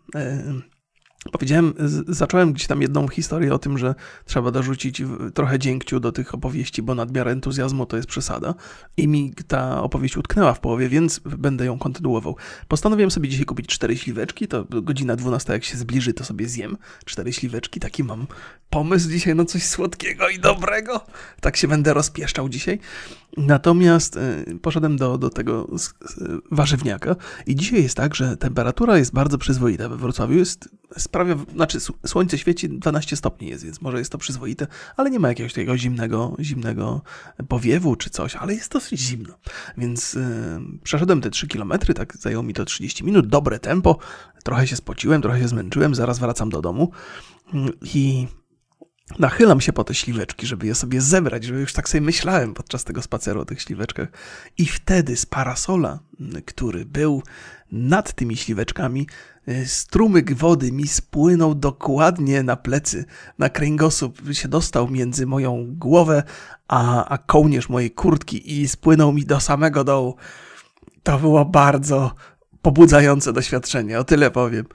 [1.31, 1.75] Powiedziałem,
[2.09, 5.03] zacząłem gdzieś tam jedną historię o tym, że trzeba dorzucić
[5.35, 8.55] trochę dziękciu do tych opowieści, bo nadmiar entuzjazmu to jest przesada.
[8.97, 12.37] I mi ta opowieść utknęła w połowie, więc będę ją kontynuował.
[12.69, 16.77] Postanowiłem sobie dzisiaj kupić cztery śliweczki, to godzina 12 jak się zbliży, to sobie zjem
[17.05, 17.81] cztery śliweczki.
[17.81, 18.27] Taki mam
[18.71, 21.01] pomysł dzisiaj na coś słodkiego i dobrego.
[21.41, 22.79] Tak się będę rozpieszczał dzisiaj.
[23.37, 25.68] Natomiast y, poszedłem do, do tego
[26.51, 27.16] warzywniaka
[27.47, 29.88] i dzisiaj jest tak, że temperatura jest bardzo przyzwoita.
[29.88, 30.68] We Wrocławiu jest,
[30.99, 34.66] sprawia, znaczy słońce świeci 12 stopni jest, więc może jest to przyzwoite,
[34.97, 37.03] ale nie ma jakiegoś takiego zimnego, zimnego
[37.49, 39.35] powiewu czy coś, ale jest dosyć zimno.
[39.79, 40.23] Więc yy,
[40.83, 43.99] przeszedłem te 3 km, tak zajęło mi to 30 minut, dobre tempo,
[44.45, 46.90] trochę się spociłem, trochę się zmęczyłem, zaraz wracam do domu
[47.95, 48.27] i
[49.18, 52.85] Nachylam się po te śliweczki, żeby je sobie zebrać, żeby już tak sobie myślałem podczas
[52.85, 54.09] tego spaceru o tych śliweczkach.
[54.59, 55.98] I wtedy z parasola,
[56.46, 57.22] który był
[57.72, 59.07] nad tymi śliweczkami,
[59.48, 63.05] y, strumyk wody mi spłynął dokładnie na plecy,
[63.38, 66.22] na kręgosłup, się dostał między moją głowę
[66.68, 70.16] a, a kołnierz mojej kurtki i spłynął mi do samego dołu.
[71.03, 72.14] To było bardzo
[72.62, 74.66] pobudzające doświadczenie, o tyle powiem.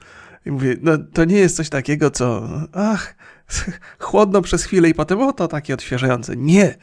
[0.46, 3.14] I mówię, no to nie jest coś takiego, co ach,
[3.98, 6.36] chłodno przez chwilę i potem, o to takie odświeżające.
[6.36, 6.74] Nie,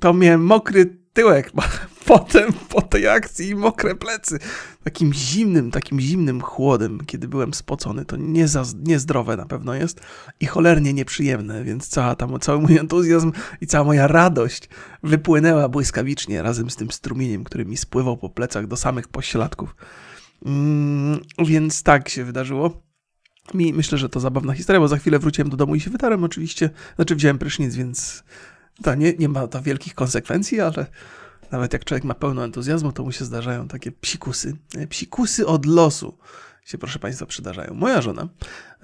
[0.00, 1.52] to miałem mokry tyłek
[2.06, 4.38] potem po tej akcji i mokre plecy.
[4.84, 8.04] Takim zimnym, takim zimnym chłodem, kiedy byłem spocony.
[8.04, 10.00] To nie za, niezdrowe na pewno jest
[10.40, 14.68] i cholernie nieprzyjemne, więc cała tam, cały mój entuzjazm i cała moja radość
[15.02, 19.76] wypłynęła błyskawicznie razem z tym strumieniem, który mi spływał po plecach do samych pośladków.
[20.46, 22.87] Mm, więc tak się wydarzyło.
[23.54, 26.24] Mi myślę, że to zabawna historia, bo za chwilę wróciłem do domu i się wytarłem
[26.24, 26.70] oczywiście.
[26.96, 28.24] Znaczy wziąłem prysznic, więc
[28.82, 30.86] to nie, nie ma to wielkich konsekwencji, ale
[31.50, 34.56] nawet jak człowiek ma pełno entuzjazmu, to mu się zdarzają takie psikusy.
[34.88, 36.18] Psikusy od losu
[36.68, 37.74] się, proszę Państwa, przydarzają.
[37.74, 38.28] Moja żona,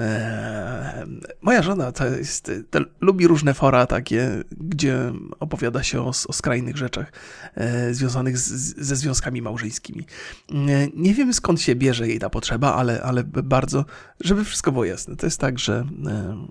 [0.00, 1.06] e,
[1.42, 6.76] moja żona to jest, to lubi różne fora takie, gdzie opowiada się o, o skrajnych
[6.76, 7.12] rzeczach
[7.54, 10.06] e, związanych z, ze związkami małżeńskimi.
[10.50, 10.54] E,
[10.94, 13.84] nie wiem skąd się bierze jej ta potrzeba, ale, ale bardzo,
[14.20, 15.16] żeby wszystko było jasne.
[15.16, 16.46] To jest tak, że e,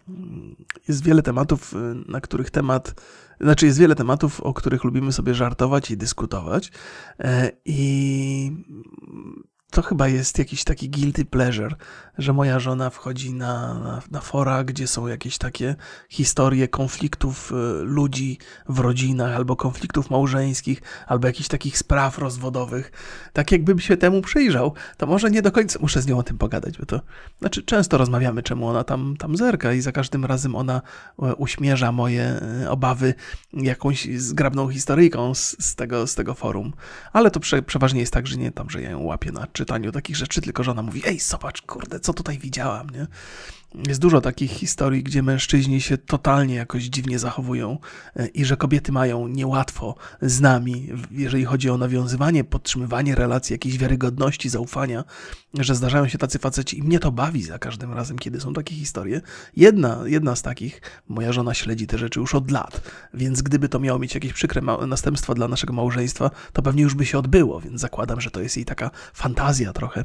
[0.88, 1.74] jest wiele tematów,
[2.08, 2.96] na których temat
[3.42, 6.72] znaczy, jest wiele tematów, o których lubimy sobie żartować i dyskutować.
[7.20, 8.52] E, I
[9.74, 11.76] to chyba jest jakiś taki guilty pleasure,
[12.18, 15.76] że moja żona wchodzi na, na, na, fora, gdzie są jakieś takie
[16.10, 18.38] historie konfliktów y, ludzi
[18.70, 22.92] w rodzinach, albo konfliktów małżeńskich, albo jakichś takich spraw rozwodowych.
[23.34, 26.38] Tak jakbym się temu przyjrzał, to może nie do końca muszę z nią o tym
[26.38, 27.02] pogadać, bo to,
[27.40, 30.82] znaczy często rozmawiamy, czemu ona tam, tam zerka i za każdym razem ona
[31.22, 33.14] e, uśmierza moje e, obawy
[33.54, 36.74] jakąś zgrabną historyjką z, z, tego, z tego forum.
[37.14, 39.92] Ale to prze, przeważnie jest tak, że nie tam, że ja ją łapię na czytaniu
[39.92, 43.08] takich rzeczy, tylko żona mówi, ej, zobacz, kurde, co tutaj widziałam, nie?
[43.88, 47.78] Jest dużo takich historii, gdzie mężczyźni się totalnie jakoś dziwnie zachowują
[48.16, 53.78] e, i że kobiety mają niełatwo z nami, jeżeli chodzi o nawiązywanie, podtrzymywanie relacji, jakiejś
[53.78, 55.04] wiarygodności, zaufania,
[55.54, 58.76] że zdarzają się tacy faceci i mnie to bawi za każdym razem, kiedy są takie
[58.76, 59.22] historie.
[59.56, 62.82] Jedna, jedna z takich, moja żona śledzi te rzeczy już od lat,
[63.14, 67.06] więc gdyby to miało mieć jakieś przykre następstwa dla naszego małżeństwa, to pewnie już by
[67.06, 70.04] się odbyło, więc zakładam, że to jest jej taka fantazja trochę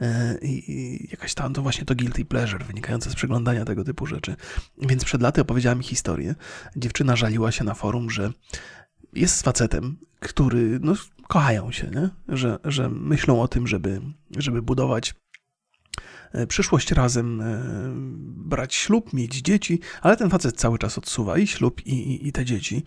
[0.00, 4.36] e, i, jakaś tam to właśnie to guilty pleasure wynikające z przeglądania tego typu rzeczy.
[4.78, 6.34] Więc przed laty opowiedziała mi historię.
[6.76, 8.32] Dziewczyna żaliła się na forum, że
[9.12, 10.94] jest z facetem, który, no,
[11.28, 12.08] kochają się, nie?
[12.36, 14.00] Że, że myślą o tym, żeby,
[14.36, 15.14] żeby budować
[16.32, 17.62] e, przyszłość razem, e,
[18.24, 22.32] brać ślub, mieć dzieci, ale ten facet cały czas odsuwa i ślub, i, i, i
[22.32, 22.84] te dzieci.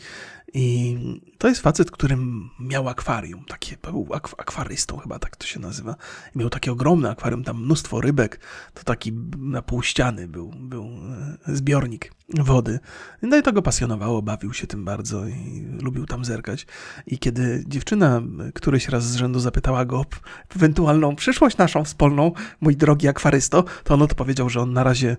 [0.57, 0.97] I
[1.37, 2.17] to jest facet, który
[2.59, 5.95] miał akwarium, takie, był akwarystą chyba, tak to się nazywa.
[6.35, 8.39] Miał takie ogromne akwarium, tam mnóstwo rybek,
[8.73, 10.83] to taki na pół ściany był, był
[11.47, 12.79] e, zbiornik wody.
[13.21, 16.67] No i to go pasjonowało, bawił się tym bardzo i lubił tam zerkać.
[17.07, 18.21] I kiedy dziewczyna
[18.53, 20.05] któryś raz z rzędu zapytała go o
[20.55, 25.17] ewentualną przyszłość naszą wspólną, mój drogi akwarysto, to on odpowiedział, że on na razie,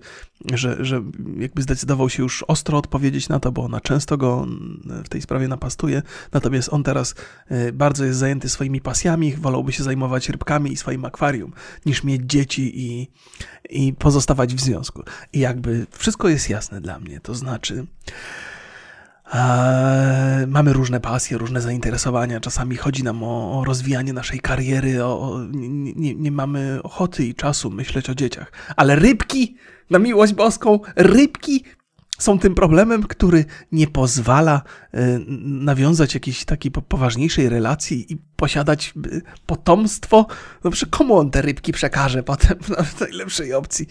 [0.53, 1.03] że, że
[1.37, 4.47] jakby zdecydował się już ostro odpowiedzieć na to, bo ona często go
[5.05, 6.01] w tej sprawie napastuje.
[6.31, 7.15] Natomiast on teraz
[7.47, 11.53] e, bardzo jest zajęty swoimi pasjami, wolałby się zajmować rybkami i swoim akwarium,
[11.85, 13.11] niż mieć dzieci i,
[13.69, 15.03] i pozostawać w związku.
[15.33, 17.19] I jakby wszystko jest jasne dla mnie.
[17.19, 17.85] To znaczy,
[20.47, 22.39] mamy różne pasje, różne zainteresowania.
[22.39, 27.35] Czasami chodzi nam o, o rozwijanie naszej kariery, o, o nie, nie, mamy ochoty i
[27.35, 28.51] czasu myśleć o dzieciach.
[28.75, 29.57] Ale rybki,
[29.89, 31.63] na miłość boską, rybki
[32.17, 34.61] są tym problemem, który nie pozwala
[34.93, 40.27] e, nawiązać jakiejś takiej poważniejszej relacji i posiadać e, potomstwo.
[40.63, 43.87] No, komu on te rybki przekaże potem na najlepszej opcji?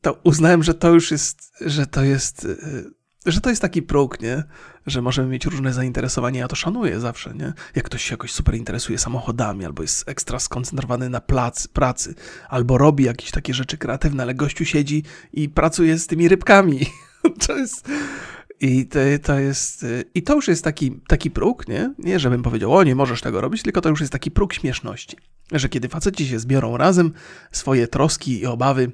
[0.00, 2.96] To uznałem, że to już jest, że to jest e,
[3.26, 4.42] że to jest taki próg, nie?
[4.86, 7.52] Że możemy mieć różne zainteresowania, ja to szanuję zawsze, nie?
[7.74, 12.14] Jak ktoś się jakoś super interesuje samochodami, albo jest ekstra skoncentrowany na plac, pracy,
[12.48, 16.86] albo robi jakieś takie rzeczy kreatywne, ale gościu siedzi i pracuje z tymi rybkami.
[17.46, 17.88] to jest...
[18.60, 19.86] I to, to jest.
[20.14, 21.94] I to już jest taki, taki próg, nie?
[21.98, 25.16] Nie, żebym powiedział, o nie możesz tego robić, tylko to już jest taki próg śmieszności.
[25.52, 27.12] Że kiedy faceci się zbiorą razem,
[27.52, 28.92] swoje troski i obawy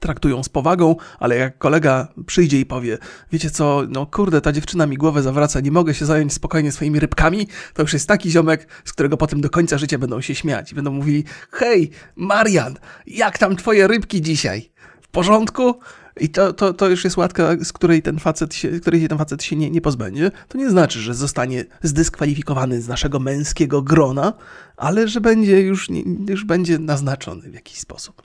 [0.00, 2.98] traktują z powagą, ale jak kolega przyjdzie i powie,
[3.32, 7.00] wiecie co, no kurde, ta dziewczyna mi głowę zawraca, nie mogę się zająć spokojnie swoimi
[7.00, 10.74] rybkami, to już jest taki ziomek, z którego potem do końca życia będą się śmiać
[10.74, 14.70] będą mówili, hej, Marian, jak tam twoje rybki dzisiaj?
[15.00, 15.80] W porządku?
[16.20, 19.42] I to, to, to już jest łatka, z której ten facet się, której ten facet
[19.42, 20.30] się nie, nie pozbędzie.
[20.48, 24.32] To nie znaczy, że zostanie zdyskwalifikowany z naszego męskiego grona,
[24.76, 25.88] ale że będzie już,
[26.28, 28.22] już będzie naznaczony w jakiś sposób.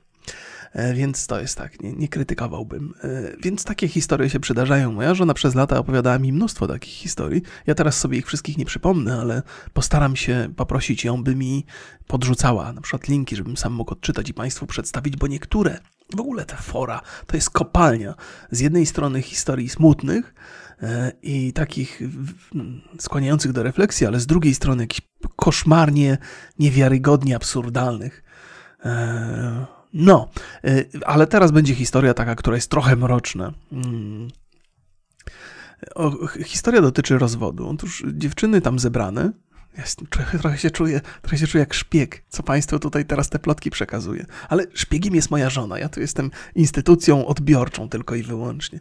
[0.73, 2.93] E, więc to jest tak, nie, nie krytykowałbym.
[3.03, 4.91] E, więc takie historie się przydarzają.
[4.91, 7.41] Moja żona przez lata opowiadała mi mnóstwo takich historii.
[7.67, 9.41] Ja teraz sobie ich wszystkich nie przypomnę, ale
[9.73, 11.65] postaram się poprosić ją, by mi
[12.07, 15.79] podrzucała na przykład linki, żebym sam mógł odczytać i Państwu przedstawić, bo niektóre,
[16.15, 18.15] w ogóle te fora, to jest kopalnia.
[18.51, 20.33] Z jednej strony historii smutnych,
[20.81, 22.01] e, i takich
[22.99, 25.01] skłaniających do refleksji, ale z drugiej strony jakichś
[25.35, 26.17] koszmarnie,
[26.59, 28.23] niewiarygodnie absurdalnych.
[29.93, 30.29] No,
[30.65, 33.53] y, ale teraz będzie historia taka, która jest trochę mroczna.
[35.95, 37.69] O, historia dotyczy rozwodu.
[37.69, 39.31] Otóż dziewczyny tam zebrane,
[39.77, 43.39] ja trochę, trochę, się czuję, trochę się czuję jak szpieg, co Państwu tutaj teraz te
[43.39, 44.25] plotki przekazuje.
[44.49, 45.79] Ale szpiegiem jest moja żona.
[45.79, 48.79] Ja tu jestem instytucją odbiorczą tylko i wyłącznie.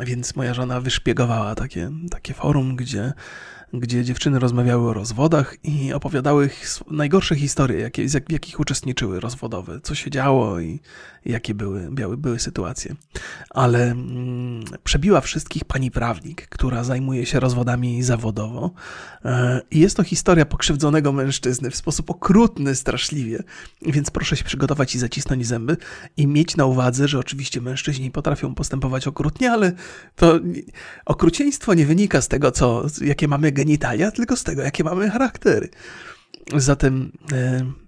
[0.00, 3.12] Więc moja żona wyszpiegowała takie, takie forum, gdzie
[3.80, 6.50] gdzie dziewczyny rozmawiały o rozwodach i opowiadały
[6.90, 10.80] najgorsze historie, jakie, w jakich uczestniczyły rozwodowe, co się działo i
[11.26, 12.94] jakie były, były, były sytuacje.
[13.50, 18.70] Ale mm, przebiła wszystkich pani prawnik, która zajmuje się rozwodami zawodowo.
[19.24, 23.38] E, I jest to historia pokrzywdzonego mężczyzny w sposób okrutny, straszliwie.
[23.82, 25.76] Więc proszę się przygotować i zacisnąć zęby
[26.16, 29.72] i mieć na uwadze, że oczywiście mężczyźni potrafią postępować okrutnie, ale
[30.16, 30.40] to
[31.04, 35.68] okrucieństwo nie wynika z tego, co, jakie mamy genitalia, tylko z tego, jakie mamy charaktery.
[36.56, 37.12] Zatem.
[37.32, 37.84] E,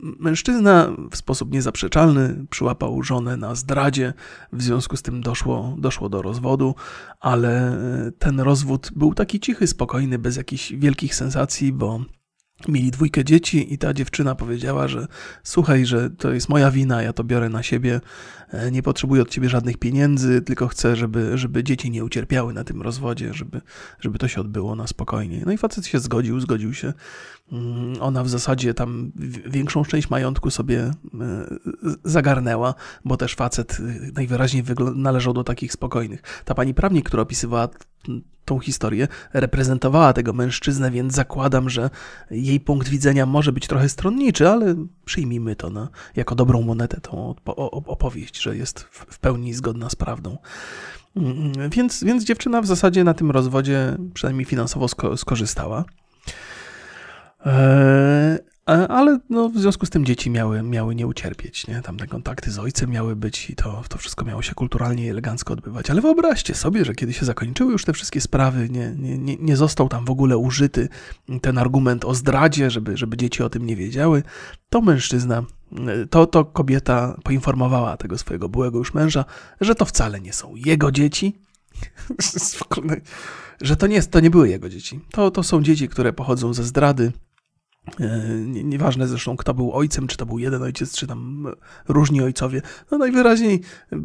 [0.00, 4.12] Mężczyzna w sposób niezaprzeczalny przyłapał żonę na zdradzie,
[4.52, 6.74] w związku z tym doszło, doszło do rozwodu,
[7.20, 7.78] ale
[8.18, 12.00] ten rozwód był taki cichy, spokojny, bez jakichś wielkich sensacji, bo
[12.68, 15.06] Mieli dwójkę dzieci i ta dziewczyna powiedziała, że
[15.42, 18.00] słuchaj, że to jest moja wina, ja to biorę na siebie,
[18.50, 22.64] e, nie potrzebuję od ciebie żadnych pieniędzy, tylko chcę, żeby, żeby dzieci nie ucierpiały na
[22.64, 23.60] tym rozwodzie, żeby,
[24.00, 25.42] żeby to się odbyło na spokojnie.
[25.46, 26.92] No i facet się zgodził, zgodził się.
[27.52, 29.12] Mm, ona w zasadzie tam
[29.46, 30.90] większą część majątku sobie e,
[32.04, 36.22] zagarnęła, bo też facet e, najwyraźniej należał do takich spokojnych.
[36.44, 37.68] Ta pani prawnik, która opisywała
[38.44, 41.90] tą historię, reprezentowała tego mężczyznę, więc zakładam, że
[42.30, 47.34] jej punkt widzenia może być trochę stronniczy, ale przyjmijmy to na, jako dobrą monetę, tą
[47.86, 50.38] opowieść, że jest w pełni zgodna z prawdą.
[51.16, 55.84] Mm, więc, więc dziewczyna w zasadzie na tym rozwodzie przynajmniej finansowo skorzystała.
[57.44, 61.82] Eee, ale no, w związku z tym dzieci miały, miały nie ucierpieć, nie?
[61.82, 65.08] Tam te kontakty z ojcem miały być i to, to wszystko miało się kulturalnie i
[65.08, 65.90] elegancko odbywać.
[65.90, 69.56] Ale wyobraźcie sobie, że kiedy się zakończyły już te wszystkie sprawy, nie, nie, nie, nie
[69.56, 70.88] został tam w ogóle użyty
[71.42, 74.22] ten argument o zdradzie, żeby, żeby dzieci o tym nie wiedziały,
[74.68, 75.42] to mężczyzna,
[76.10, 79.24] to, to kobieta poinformowała tego swojego byłego już męża,
[79.60, 81.38] że to wcale nie są jego dzieci.
[83.60, 85.00] że to nie, to nie były jego dzieci.
[85.10, 87.33] To, to są dzieci, które pochodzą ze zdrady, E,
[88.44, 91.46] nieważne zresztą, kto był ojcem, czy to był jeden ojciec, czy tam
[91.88, 92.62] różni ojcowie.
[92.90, 93.60] No najwyraźniej
[93.92, 93.98] e,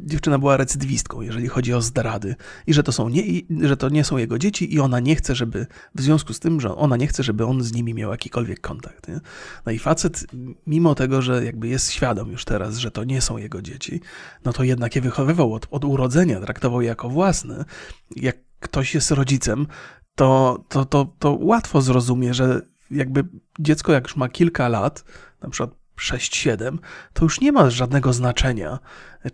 [0.00, 2.34] dziewczyna była recydywistką, jeżeli chodzi o zdrady.
[2.66, 3.22] I że to, są nie,
[3.62, 6.60] że to nie są jego dzieci i ona nie chce, żeby, w związku z tym,
[6.60, 9.08] że ona nie chce, żeby on z nimi miał jakikolwiek kontakt.
[9.08, 9.20] Nie?
[9.66, 10.26] No i facet,
[10.66, 14.00] mimo tego, że jakby jest świadom już teraz, że to nie są jego dzieci,
[14.44, 17.64] no to jednak je wychowywał od, od urodzenia, traktował je jako własne.
[18.16, 19.66] Jak ktoś jest rodzicem,
[20.14, 23.24] to, to, to, to łatwo zrozumie, że jakby
[23.58, 25.04] dziecko, jak już ma kilka lat,
[25.42, 26.78] na przykład 6-7,
[27.12, 28.78] to już nie ma żadnego znaczenia,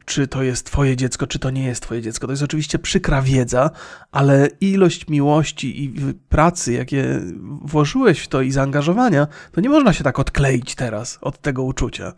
[0.04, 2.26] czy to jest Twoje dziecko, czy to nie jest Twoje dziecko.
[2.26, 3.70] To jest oczywiście przykra wiedza,
[4.12, 7.20] ale ilość miłości i pracy, jakie
[7.62, 12.12] włożyłeś w to i zaangażowania, to nie można się tak odkleić teraz od tego uczucia.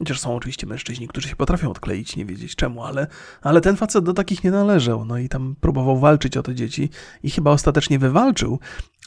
[0.00, 3.06] Chociaż są oczywiście mężczyźni, którzy się potrafią odkleić, nie wiedzieć czemu, ale,
[3.42, 5.04] ale ten facet do takich nie należał.
[5.04, 6.90] No i tam próbował walczyć o te dzieci
[7.22, 8.58] i chyba ostatecznie wywalczył,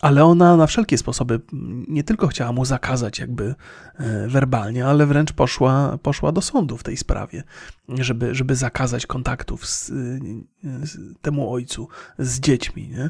[0.01, 1.41] ale ona na wszelkie sposoby
[1.87, 3.55] nie tylko chciała mu zakazać jakby
[3.95, 7.43] e, werbalnie, ale wręcz poszła, poszła do sądu w tej sprawie,
[7.89, 9.87] żeby, żeby zakazać kontaktów z,
[10.83, 11.87] z temu ojcu
[12.19, 12.87] z dziećmi.
[12.87, 13.09] Nie?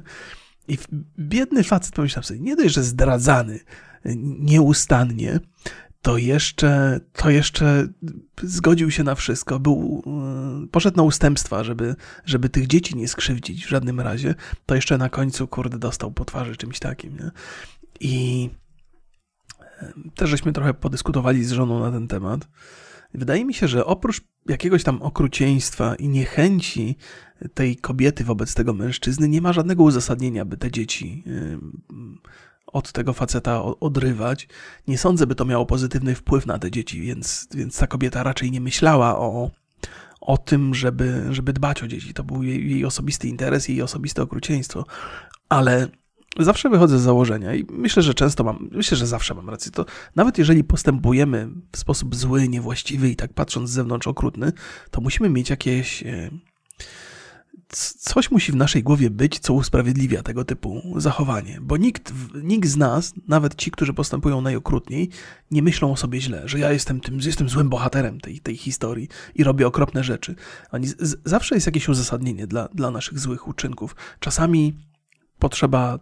[0.67, 0.77] I
[1.19, 3.59] biedny facet pomyślał sobie, nie dość, że zdradzany
[4.39, 5.39] nieustannie,
[6.03, 7.87] to jeszcze, to jeszcze
[8.43, 9.59] zgodził się na wszystko.
[9.59, 10.03] Był,
[10.63, 11.95] e, poszedł na ustępstwa, żeby,
[12.25, 14.35] żeby tych dzieci nie skrzywdzić w żadnym razie.
[14.65, 17.17] To jeszcze na końcu, kurde, dostał po twarzy czymś takim.
[17.17, 17.31] Nie?
[17.99, 18.49] I
[19.81, 22.47] e, też żeśmy trochę podyskutowali z żoną na ten temat.
[23.13, 26.97] Wydaje mi się, że oprócz jakiegoś tam okrucieństwa i niechęci
[27.53, 31.23] tej kobiety wobec tego mężczyzny, nie ma żadnego uzasadnienia, by te dzieci
[32.73, 34.47] od tego faceta odrywać.
[34.87, 38.51] Nie sądzę, by to miało pozytywny wpływ na te dzieci, więc, więc ta kobieta raczej
[38.51, 39.51] nie myślała o,
[40.21, 42.13] o tym, żeby, żeby dbać o dzieci.
[42.13, 44.85] To był jej, jej osobisty interes, jej osobiste okrucieństwo.
[45.49, 45.87] Ale
[46.39, 49.71] zawsze wychodzę z założenia i myślę, że często mam, myślę, że zawsze mam rację.
[49.71, 54.51] To nawet jeżeli postępujemy w sposób zły, niewłaściwy i tak patrząc z zewnątrz okrutny,
[54.91, 56.29] to musimy mieć jakieś e,
[57.77, 62.13] coś musi w naszej głowie być, co usprawiedliwia tego typu zachowanie, bo nikt,
[62.43, 65.09] nikt z nas, nawet ci, którzy postępują najokrutniej,
[65.51, 69.07] nie myślą o sobie źle, że ja jestem tym, jestem złym bohaterem tej, tej historii
[69.35, 70.35] i robię okropne rzeczy.
[70.81, 73.95] Z, zawsze jest jakieś uzasadnienie dla, dla naszych złych uczynków.
[74.19, 74.73] Czasami
[75.39, 75.99] potrzeba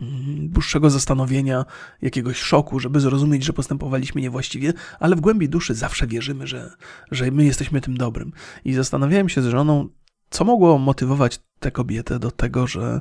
[0.00, 1.64] mm, dłuższego zastanowienia,
[2.02, 6.70] jakiegoś szoku, żeby zrozumieć, że postępowaliśmy niewłaściwie, ale w głębi duszy zawsze wierzymy, że,
[7.10, 8.32] że my jesteśmy tym dobrym.
[8.64, 9.88] I zastanawiałem się z żoną,
[10.30, 13.00] co mogło motywować tę kobietę do tego, że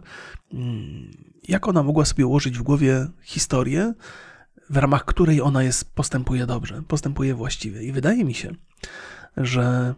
[0.53, 1.11] mm,
[1.47, 3.93] jak ona mogła sobie ułożyć w głowie historię,
[4.69, 7.83] w ramach której ona jest, postępuje dobrze, postępuje właściwie.
[7.83, 8.51] I wydaje mi się,
[9.37, 9.95] że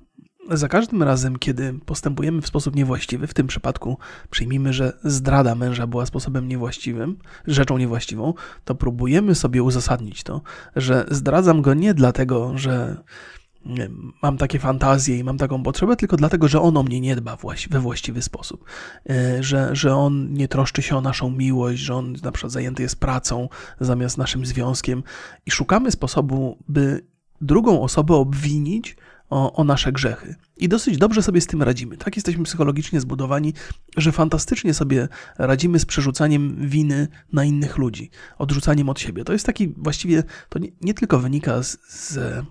[0.50, 3.98] za każdym razem, kiedy postępujemy w sposób niewłaściwy, w tym przypadku
[4.30, 7.18] przyjmijmy, że zdrada męża była sposobem niewłaściwym,
[7.48, 8.34] rzeczą niewłaściwą,
[8.66, 10.42] to próbujemy sobie uzasadnić to,
[10.76, 13.04] że zdradzam go nie dlatego, że
[14.22, 17.38] mam takie fantazje i mam taką potrzebę, tylko dlatego, że on o mnie nie dba
[17.70, 18.66] we właściwy sposób.
[19.10, 22.84] E, że, że on nie troszczy się o naszą miłość, że on na przykład zajęty
[22.84, 23.50] jest pracą
[23.80, 25.04] zamiast naszym związkiem
[25.46, 27.06] i szukamy sposobu, by
[27.42, 28.96] drugą osobę obwinić
[29.30, 30.36] o, o, nasze grzechy.
[30.58, 31.98] I dosyć dobrze sobie z tym radzimy.
[31.98, 33.54] Tak jesteśmy psychologicznie zbudowani,
[33.98, 35.08] że fantastycznie sobie
[35.38, 39.24] radzimy z przerzucaniem winy na innych ludzi, odrzucaniem od siebie.
[39.24, 42.46] To jest taki właściwie, to nie, nie tylko wynika z, z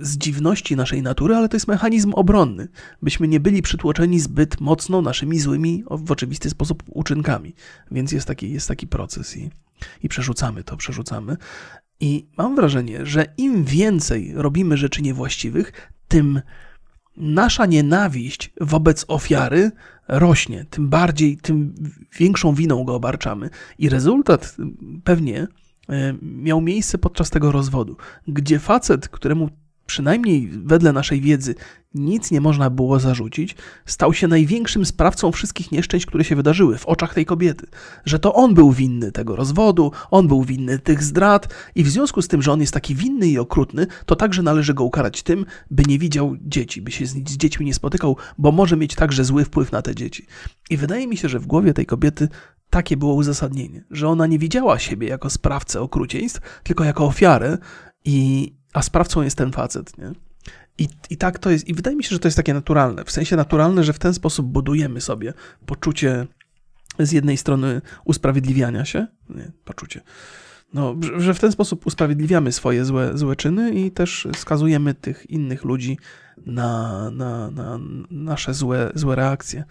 [0.00, 2.68] z dziwności naszej natury, ale to jest mechanizm obronny,
[3.02, 7.54] byśmy nie byli przytłoczeni zbyt mocno naszymi złymi, w oczywisty sposób uczynkami.
[7.90, 9.50] Więc jest taki, jest taki proces i,
[10.02, 11.36] i przerzucamy to, przerzucamy.
[12.00, 15.72] I mam wrażenie, że im więcej robimy rzeczy niewłaściwych,
[16.08, 16.40] tym
[17.16, 19.70] nasza nienawiść wobec ofiary
[20.08, 21.74] rośnie, tym bardziej, tym
[22.18, 23.50] większą winą go obarczamy.
[23.78, 24.56] I rezultat
[25.04, 25.46] pewnie
[26.22, 27.96] miał miejsce podczas tego rozwodu,
[28.28, 29.48] gdzie facet, któremu
[29.86, 31.54] przynajmniej wedle naszej wiedzy
[31.94, 33.56] nic nie można było zarzucić,
[33.86, 37.66] stał się największym sprawcą wszystkich nieszczęść, które się wydarzyły w oczach tej kobiety.
[38.04, 42.22] Że to on był winny tego rozwodu, on był winny tych zdrad i w związku
[42.22, 45.46] z tym, że on jest taki winny i okrutny, to także należy go ukarać tym,
[45.70, 49.24] by nie widział dzieci, by się z, z dziećmi nie spotykał, bo może mieć także
[49.24, 50.26] zły wpływ na te dzieci.
[50.70, 52.28] I wydaje mi się, że w głowie tej kobiety
[52.70, 57.58] takie było uzasadnienie, że ona nie widziała siebie jako sprawcę okrucieństw, tylko jako ofiarę,
[58.04, 59.98] i, a sprawcą jest ten facet.
[59.98, 60.12] Nie?
[60.78, 63.04] I, I tak to jest, i wydaje mi się, że to jest takie naturalne.
[63.04, 65.32] W sensie naturalne, że w ten sposób budujemy sobie
[65.66, 66.26] poczucie
[66.98, 70.00] z jednej strony usprawiedliwiania się, nie, poczucie,
[70.74, 75.64] no, że w ten sposób usprawiedliwiamy swoje złe, złe czyny i też skazujemy tych innych
[75.64, 75.98] ludzi
[76.46, 77.78] na, na, na
[78.10, 79.64] nasze złe, złe reakcje.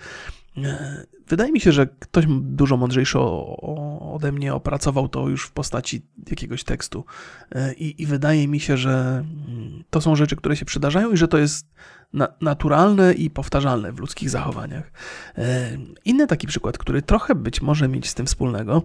[1.27, 6.63] Wydaje mi się, że ktoś dużo mądrzejszy ode mnie opracował to już w postaci jakiegoś
[6.63, 7.05] tekstu.
[7.51, 11.17] E, I, I, wydaje mi się, że mm, to są rzeczy, które się przydarzają i
[11.17, 11.67] że to jest
[12.13, 14.91] na, naturalne i powtarzalne w ludzkich zachowaniach.
[15.37, 18.81] E, inny taki przykład, który trochę być może mieć z tym wspólnego,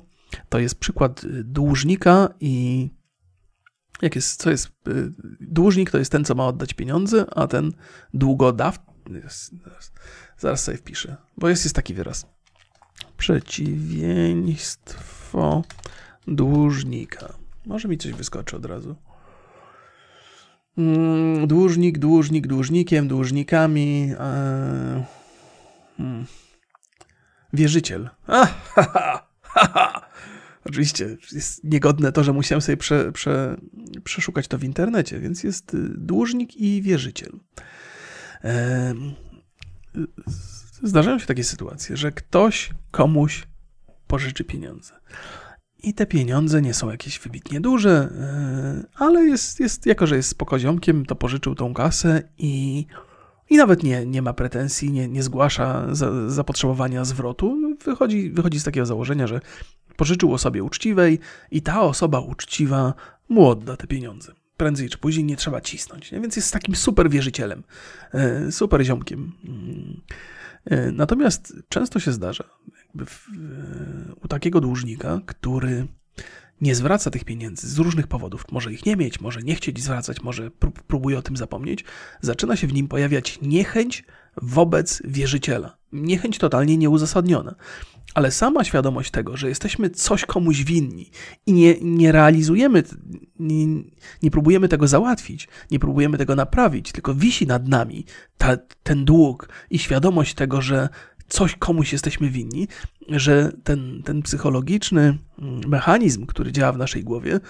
[0.48, 2.88] to jest przykład dłużnika i
[4.02, 4.72] jak jest, co jest,
[5.40, 7.72] dłużnik to jest ten, co ma oddać pieniądze, a ten
[8.14, 8.90] długodawca,
[10.40, 12.26] Zaraz sobie wpiszę, bo jest, jest taki wyraz.
[13.16, 15.64] Przeciwieństwo
[16.26, 17.34] dłużnika.
[17.66, 18.96] Może mi coś wyskoczy od razu.
[20.78, 24.14] Mm, dłużnik, dłużnik, dłużnikiem, dłużnikami.
[24.18, 25.04] E,
[25.96, 26.26] hmm.
[27.52, 28.10] Wierzyciel.
[30.68, 33.56] Oczywiście jest niegodne to, że musiałem sobie prze, prze,
[34.04, 37.32] przeszukać to w internecie, więc jest y, dłużnik i wierzyciel.
[38.44, 38.94] E,
[40.82, 43.46] zdarzają się takie sytuacje, że ktoś komuś
[44.06, 44.92] pożyczy pieniądze.
[45.82, 50.28] I te pieniądze nie są jakieś wybitnie duże, e, ale jest, jest jako że jest
[50.28, 52.86] spokoziomkiem, to pożyczył tą kasę i,
[53.50, 57.76] i nawet nie, nie ma pretensji, nie, nie zgłasza za, zapotrzebowania zwrotu.
[57.84, 59.40] Wychodzi, wychodzi z takiego założenia, że
[59.96, 61.18] pożyczył osobie uczciwej
[61.50, 62.94] i ta osoba uczciwa
[63.28, 66.10] mu odda te pieniądze prędzej czy później nie trzeba cisnąć.
[66.10, 67.62] Więc jest takim super wierzycielem,
[68.14, 69.32] e, super ziomkiem.
[70.64, 72.44] E, natomiast często się zdarza
[72.94, 73.26] w,
[74.24, 75.86] u takiego dłużnika, który
[76.60, 80.22] nie zwraca tych pieniędzy z różnych powodów, może ich nie mieć, może nie chcieć zwracać,
[80.22, 80.50] może
[80.86, 81.84] próbuje o tym zapomnieć,
[82.20, 84.04] zaczyna się w nim pojawiać niechęć
[84.42, 85.76] wobec wierzyciela.
[85.92, 87.54] Niechęć totalnie nieuzasadniona.
[88.14, 91.10] Ale sama świadomość tego, że jesteśmy coś komuś winni
[91.46, 92.82] i nie, nie realizujemy,
[93.38, 93.66] nie,
[94.22, 98.04] nie próbujemy tego załatwić, nie próbujemy tego naprawić, tylko wisi nad nami
[98.38, 100.88] ta, ten dług i świadomość tego, że
[101.30, 102.68] coś komuś jesteśmy winni,
[103.08, 107.40] że ten, ten psychologiczny mm, mechanizm, który działa w naszej głowie,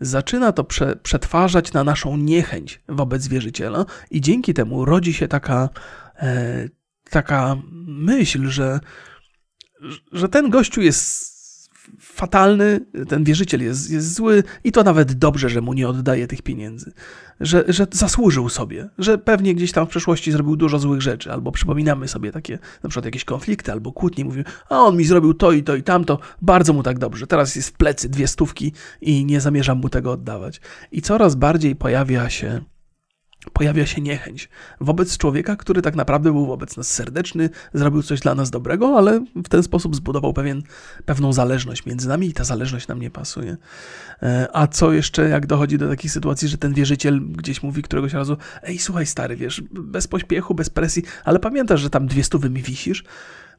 [0.00, 5.68] zaczyna to prze, przetwarzać na naszą niechęć wobec wierzyciela, i dzięki temu rodzi się taka,
[6.16, 6.68] e,
[7.10, 8.80] taka myśl, że
[10.12, 11.29] że ten gościu jest
[11.98, 16.42] fatalny, ten wierzyciel jest, jest zły i to nawet dobrze, że mu nie oddaje tych
[16.42, 16.92] pieniędzy.
[17.40, 21.52] Że, że zasłużył sobie, że pewnie gdzieś tam w przeszłości zrobił dużo złych rzeczy, albo
[21.52, 25.52] przypominamy sobie takie na przykład jakieś konflikty albo kłótnie, mówimy, a on mi zrobił to
[25.52, 29.24] i to i tamto, bardzo mu tak dobrze, teraz jest w plecy dwie stówki i
[29.24, 30.60] nie zamierzam mu tego oddawać.
[30.92, 32.60] I coraz bardziej pojawia się
[33.52, 34.48] pojawia się niechęć
[34.80, 39.24] wobec człowieka, który tak naprawdę był wobec nas serdeczny, zrobił coś dla nas dobrego, ale
[39.36, 40.62] w ten sposób zbudował pewien,
[41.04, 43.56] pewną zależność między nami i ta zależność nam nie pasuje.
[44.22, 48.12] E, a co jeszcze, jak dochodzi do takiej sytuacji, że ten wierzyciel gdzieś mówi któregoś
[48.12, 52.50] razu, ej, słuchaj stary, wiesz, bez pośpiechu, bez presji, ale pamiętasz, że tam dwie stówy
[52.50, 53.04] mi wisisz?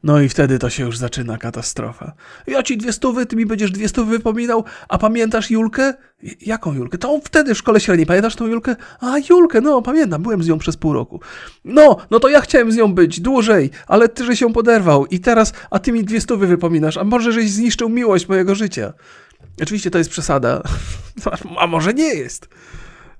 [0.03, 2.13] No i wtedy to się już zaczyna katastrofa.
[2.47, 5.93] Ja ci dwie stówy, ty mi będziesz dwie stówy wypominał, a pamiętasz Julkę?
[6.41, 6.97] Jaką Julkę?
[6.97, 8.75] To wtedy w szkole średniej, pamiętasz tą Julkę?
[8.99, 11.19] A, Julkę, no pamiętam, byłem z nią przez pół roku.
[11.65, 15.19] No, no to ja chciałem z nią być dłużej, ale ty, że się poderwał i
[15.19, 18.93] teraz, a ty mi dwie stówy wypominasz, a może żeś zniszczył miłość mojego życia.
[19.61, 20.61] Oczywiście to jest przesada,
[21.59, 22.49] a może nie jest.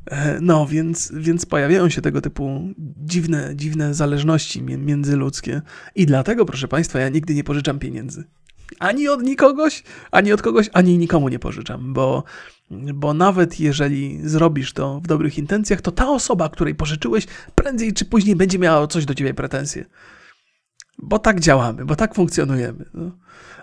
[0.05, 5.61] E, no, więc, więc pojawiają się tego typu dziwne, dziwne zależności międzyludzkie.
[5.95, 8.23] I dlatego, proszę Państwa, ja nigdy nie pożyczam pieniędzy.
[8.79, 12.23] Ani od nikogoś, ani od kogoś, ani nikomu nie pożyczam, bo,
[12.93, 18.05] bo nawet jeżeli zrobisz to w dobrych intencjach, to ta osoba, której pożyczyłeś, prędzej czy
[18.05, 19.85] później będzie miała coś do ciebie pretensje.
[20.97, 22.85] Bo tak działamy, bo tak funkcjonujemy.
[22.93, 23.11] No.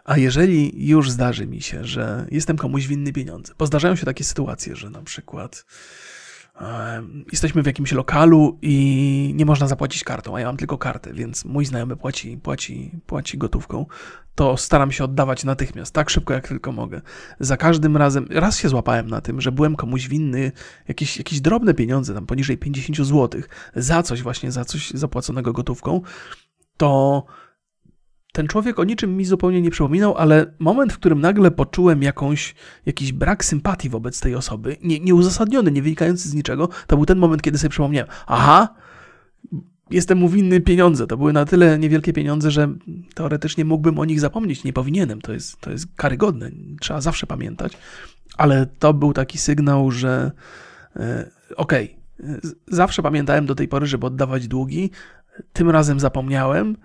[0.05, 4.25] A jeżeli już zdarzy mi się, że jestem komuś winny pieniądze, bo zdarzają się takie
[4.25, 5.65] sytuacje, że na przykład
[7.33, 11.45] jesteśmy w jakimś lokalu i nie można zapłacić kartą, a ja mam tylko kartę, więc
[11.45, 13.87] mój znajomy płaci, płaci, płaci gotówką,
[14.35, 17.01] to staram się oddawać natychmiast, tak szybko jak tylko mogę.
[17.41, 20.53] Za każdym razem, raz się złapałem na tym, że byłem komuś winny
[20.89, 23.41] jakieś, jakieś drobne pieniądze, tam poniżej 50 zł,
[23.77, 26.01] za coś właśnie, za coś zapłaconego gotówką,
[26.77, 27.25] to
[28.39, 32.55] ten człowiek o niczym mi zupełnie nie przypominał, ale moment, w którym nagle poczułem jakąś,
[32.87, 37.19] jakiś brak sympatii wobec tej osoby, nie, nieuzasadniony, nie wynikający z niczego, to był ten
[37.19, 38.75] moment, kiedy sobie przypomniałem, aha,
[39.91, 41.07] jestem mu winny pieniądze.
[41.07, 42.75] To były na tyle niewielkie pieniądze, że
[43.15, 44.65] teoretycznie mógłbym o nich zapomnieć.
[44.65, 47.73] Nie powinienem, to jest, to jest karygodne, trzeba zawsze pamiętać.
[48.37, 50.33] Ale to był taki sygnał, że
[50.97, 54.91] e, okej, okay, zawsze pamiętałem do tej pory, żeby oddawać długi,
[55.53, 56.77] tym razem zapomniałem,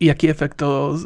[0.00, 0.98] i jaki efekt to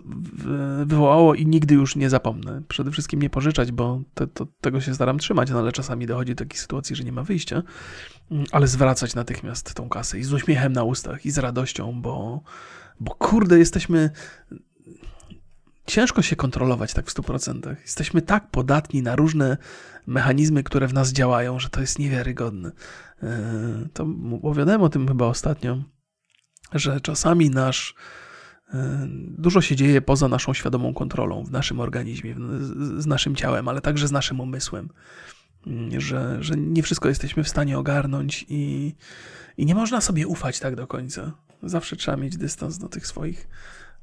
[0.86, 2.62] wywołało i nigdy już nie zapomnę.
[2.68, 6.34] Przede wszystkim nie pożyczać, bo to, to, tego się staram trzymać, no ale czasami dochodzi
[6.34, 7.62] do takiej sytuacji, że nie ma wyjścia,
[8.30, 12.40] mm, ale zwracać natychmiast tą kasę i z uśmiechem na ustach i z radością, bo,
[13.00, 14.10] bo kurde, jesteśmy
[15.86, 17.76] ciężko się kontrolować tak w 100%.
[17.82, 19.56] Jesteśmy tak podatni na różne
[20.06, 22.72] mechanizmy, które w nas działają, że to jest niewiarygodne.
[23.22, 24.06] E, to
[24.42, 25.82] opowiadałem o tym chyba ostatnio,
[26.72, 27.94] że czasami nasz
[29.38, 32.36] Dużo się dzieje poza naszą świadomą kontrolą w naszym organizmie,
[32.98, 34.88] z naszym ciałem, ale także z naszym umysłem.
[35.66, 38.94] Mm, że, że nie wszystko jesteśmy w stanie ogarnąć i,
[39.56, 41.32] i nie można sobie ufać tak do końca.
[41.62, 43.48] Zawsze trzeba mieć dystans do tych swoich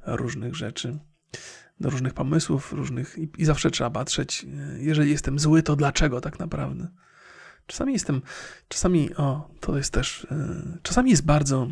[0.06, 0.98] różnych rzeczy,
[1.80, 6.20] do różnych pomysłów, różnych i, i zawsze trzeba patrzeć, e, jeżeli jestem zły, to dlaczego
[6.20, 6.88] tak naprawdę.
[7.66, 8.22] Czasami jestem,
[8.68, 11.68] czasami, o, to jest też, yy, czasami jest bardzo.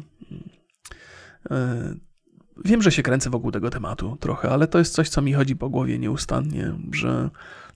[2.65, 5.57] Wiem, że się kręcę wokół tego tematu trochę, ale to jest coś, co mi chodzi
[5.57, 7.31] po głowie nieustannie, że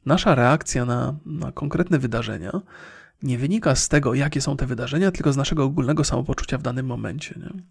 [0.07, 2.61] nasza reakcja na, na konkretne wydarzenia
[3.23, 6.87] nie wynika z tego, jakie są te wydarzenia, tylko z naszego ogólnego samopoczucia w danym
[6.87, 7.35] momencie.
[7.41, 7.63] Nie?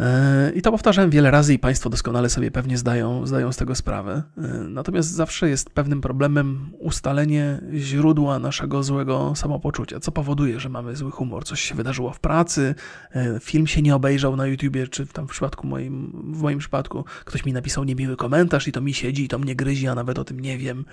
[0.00, 3.74] E, I to powtarzałem wiele razy i Państwo doskonale sobie pewnie zdają, zdają z tego
[3.74, 4.22] sprawę.
[4.38, 10.00] E, natomiast zawsze jest pewnym problemem ustalenie źródła naszego złego samopoczucia.
[10.00, 11.44] Co powoduje, że mamy zły humor?
[11.44, 12.74] Coś się wydarzyło w pracy,
[13.12, 17.04] e, film się nie obejrzał na YouTubie, czy tam w przypadku moim, w moim przypadku
[17.24, 20.18] ktoś mi napisał niemiły komentarz i to mi siedzi i to mnie gryzi, a nawet
[20.18, 20.84] o tym nie wiem.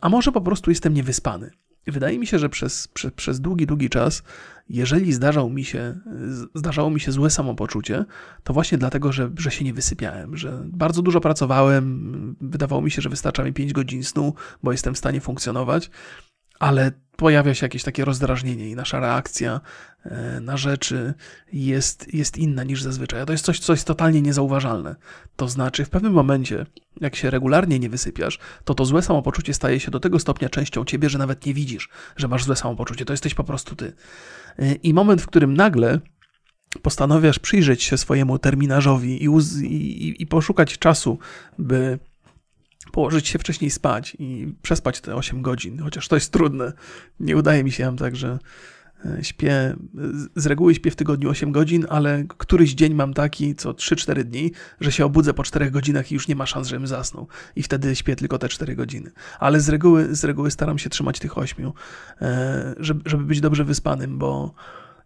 [0.00, 1.50] A może po prostu jestem niewyspany.
[1.86, 4.22] Wydaje mi się, że przez, przez, przez długi, długi czas,
[4.68, 6.00] jeżeli zdarzał mi się,
[6.54, 8.04] zdarzało mi się złe samopoczucie,
[8.44, 13.02] to właśnie dlatego, że, że się nie wysypiałem, że bardzo dużo pracowałem, wydawało mi się,
[13.02, 15.90] że wystarcza mi 5 godzin snu, bo jestem w stanie funkcjonować,
[16.58, 19.60] ale pojawia się jakieś takie rozdrażnienie i nasza reakcja
[20.04, 21.14] e, na rzeczy
[21.52, 23.20] jest, jest inna niż zazwyczaj.
[23.20, 24.96] A to jest coś, coś totalnie niezauważalne.
[25.36, 26.66] To znaczy, w pewnym momencie,
[27.00, 30.84] jak się regularnie nie wysypiasz, to to złe samopoczucie staje się do tego stopnia częścią
[30.84, 33.04] ciebie, że nawet nie widzisz, że masz złe samopoczucie.
[33.04, 33.92] To jesteś po prostu ty.
[34.58, 36.00] E, I moment, w którym nagle
[36.82, 39.28] postanawiasz przyjrzeć się swojemu terminarzowi i,
[39.64, 41.18] i, i poszukać czasu,
[41.58, 41.98] by
[42.92, 46.72] położyć się wcześniej spać i przespać te 8 godzin, chociaż to jest trudne.
[47.20, 48.38] Nie udaje mi się tam tak, że
[49.04, 49.76] e, śpię,
[50.36, 54.52] z reguły śpię w tygodniu 8 godzin, ale któryś dzień mam taki, co 3-4 dni,
[54.80, 57.28] że się obudzę po 4 godzinach i już nie ma szans, żebym zasnął.
[57.56, 59.10] I wtedy śpię tylko te 4 godziny.
[59.38, 61.72] Ale z reguły, z reguły staram się trzymać tych 8,
[62.20, 64.54] e, żeby, żeby być dobrze wyspanym, bo,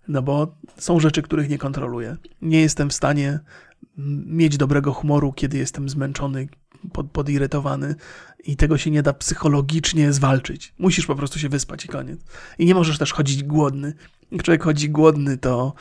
[0.08, 2.16] no bo są rzeczy, których nie kontroluję.
[2.42, 3.40] Nie jestem w stanie
[4.26, 6.48] mieć dobrego humoru, kiedy jestem zmęczony,
[6.92, 7.94] pod, podirytowany
[8.44, 10.74] i tego się nie da psychologicznie zwalczyć.
[10.78, 12.20] Musisz po prostu się wyspać i koniec.
[12.58, 13.94] I nie możesz też chodzić głodny.
[14.30, 15.74] Jak człowiek chodzi głodny, to,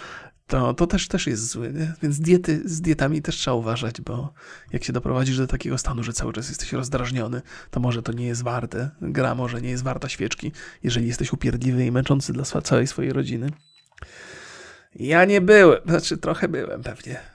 [0.48, 1.74] to, to też, też jest zły.
[1.74, 1.94] Nie?
[2.02, 4.34] Więc diety, z dietami też trzeba uważać, bo
[4.74, 7.42] jak się doprowadzisz do takiego stanu, że cały czas jesteś rozdrażniony,
[7.72, 8.90] to może to nie jest warte.
[9.02, 10.52] Gra może nie jest warta świeczki,
[10.84, 13.50] jeżeli jesteś upierdliwy i męczący dla całej swojej rodziny.
[14.96, 17.33] Ja nie byłem, znaczy trochę byłem pewnie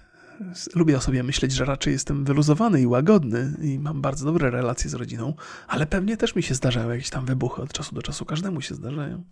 [0.75, 4.91] lubię o sobie myśleć, że raczej jestem wyluzowany i łagodny i mam bardzo dobre relacje
[4.91, 5.35] z rodziną,
[5.69, 8.75] ale pewnie też mi się zdarzają jakieś tam wybuchy od czasu do czasu, każdemu się
[8.75, 9.25] zdarzają.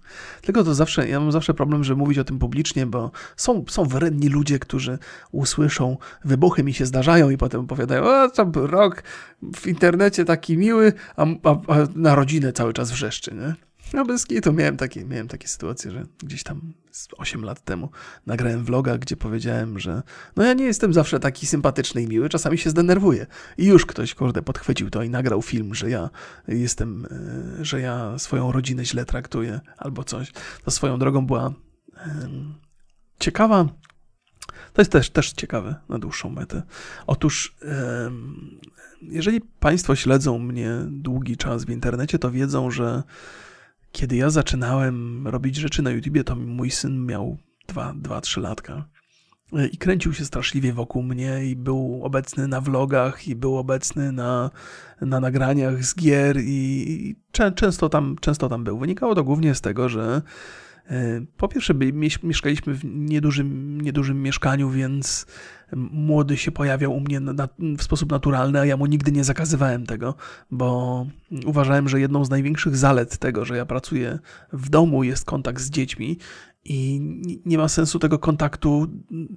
[0.43, 3.85] Tylko to zawsze, ja mam zawsze problem, żeby mówić o tym publicznie, bo są, są
[3.85, 4.99] wredni ludzie, którzy
[5.33, 9.03] usłyszą, wybuchy mi się zdarzają i potem opowiadają, o, tam rok
[9.57, 13.66] w internecie taki miły, a, a, a na rodzinę cały czas wrzeszczy, nie?
[13.93, 16.72] No bez kitu miałem takie, miałem takie sytuacje, że gdzieś tam
[17.16, 17.91] 8 lat temu
[18.26, 20.03] nagrałem vloga, gdzie powiedziałem, że
[20.37, 23.26] no ja nie jestem zawsze taki sympatyczny i miły, czasami się zdenerwuję.
[23.59, 26.11] I już ktoś, kurde, podchwycił to i nagrał film, że ja
[26.49, 27.07] jestem,
[27.61, 30.32] e, że ja swoją rodzinę źle traktuję albo coś.
[30.64, 31.53] To swoją drogą była
[33.18, 33.68] ciekawa
[34.72, 36.62] to jest też, też ciekawe na dłuższą metę.
[37.07, 37.57] Otóż,
[39.03, 43.03] jeżeli Państwo śledzą mnie długi czas w internecie, to wiedzą, że
[43.97, 47.39] kiedy ja zaczynałem robić rzeczy na YouTubie, to mój syn miał
[47.69, 48.89] 2-3 latka.
[49.73, 54.51] I kręcił się straszliwie wokół mnie i był obecny na vlogach, i był obecny na,
[55.01, 57.17] na nagraniach z gier, i, i
[57.55, 58.79] często, tam, często tam był.
[58.79, 60.23] Wynikało to głównie z tego, że
[60.76, 60.76] e,
[61.37, 61.74] po pierwsze,
[62.22, 65.26] mieszkaliśmy w niedużym, niedużym mieszkaniu, więc
[65.72, 69.87] młody się pojawiał u mnie na, w sposób naturalny, a ja mu nigdy nie zakazywałem
[69.87, 70.14] tego,
[70.51, 71.07] bo
[71.47, 74.18] uważałem, że jedną z największych zalet tego, że ja pracuję
[74.53, 76.18] w domu, jest kontakt z dziećmi
[76.69, 77.01] i
[77.47, 78.87] nie ma sensu tego kontaktu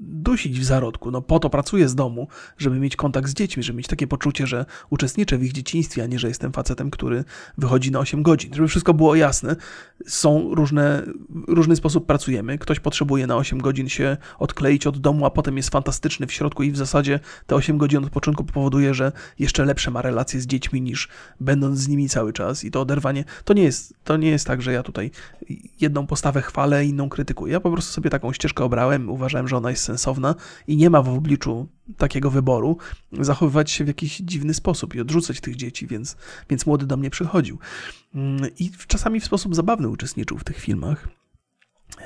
[0.01, 1.11] dusić w zarodku.
[1.11, 2.27] No po to pracuję z domu,
[2.57, 6.05] żeby mieć kontakt z dziećmi, żeby mieć takie poczucie, że uczestniczę w ich dzieciństwie, a
[6.05, 7.23] nie, że jestem facetem, który
[7.57, 8.53] wychodzi na 8 godzin.
[8.53, 9.55] Żeby wszystko było jasne,
[10.07, 11.03] są różne,
[11.47, 12.57] różny sposób pracujemy.
[12.57, 16.63] Ktoś potrzebuje na 8 godzin się odkleić od domu, a potem jest fantastyczny w środku
[16.63, 20.47] i w zasadzie te 8 godzin od początku powoduje, że jeszcze lepsze ma relacje z
[20.47, 21.09] dziećmi niż
[21.39, 22.63] będąc z nimi cały czas.
[22.63, 25.11] I to oderwanie, to nie jest, to nie jest tak, że ja tutaj
[25.81, 27.53] jedną postawę chwalę, inną krytykuję, krytykuję.
[27.53, 30.35] Ja po prostu sobie taką ścieżkę obrałem, uważałem, że ona jest sensowna
[30.67, 31.67] i nie ma w obliczu
[31.97, 32.77] takiego wyboru
[33.19, 36.17] zachowywać się w jakiś dziwny sposób i odrzucać tych dzieci, więc,
[36.49, 37.57] więc młody do mnie przychodził.
[38.15, 41.07] Mm, I czasami w sposób zabawny uczestniczył w tych filmach.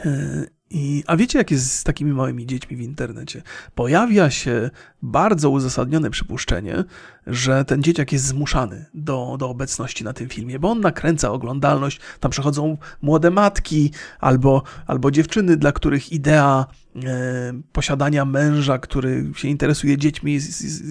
[0.06, 3.42] E, I, a wiecie, jak jest z takimi małymi dziećmi w internecie?
[3.76, 4.70] Pojawia się
[5.02, 6.84] bardzo uzasadnione przypuszczenie,
[7.28, 12.00] że ten dzieciak jest zmuszany do, do obecności na tym filmie, bo on nakręca oglądalność.
[12.20, 16.66] Tam przechodzą młode matki albo, albo dziewczyny, dla których idea
[16.96, 17.02] e,
[17.72, 20.84] posiadania męża, który się interesuje dziećmi, z, z,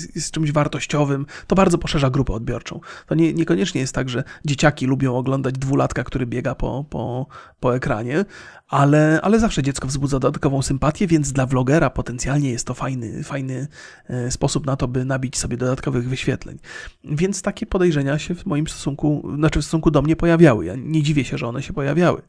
[0.00, 2.80] z, z, czymś wartościowym, to bardzo poszerza grupę odbiorczą.
[3.06, 7.26] To nie, niekoniecznie jest tak, że dzieciaki lubią oglądać dwulatka, który biega po, po,
[7.60, 8.24] po ekranie,
[8.68, 13.68] ale, ale zawsze dziecko wzbudza dodatkową sympatię, więc dla vlogera potencjalnie jest to fajny, fajny
[14.08, 16.58] e, sposób na to, by nabić sobie dodatkowych wyświetleń.
[17.04, 20.64] Więc takie podejrzenia się w moim stosunku, znaczy w stosunku do mnie pojawiały.
[20.64, 22.22] Ja nie dziwię się, że one się pojawiały.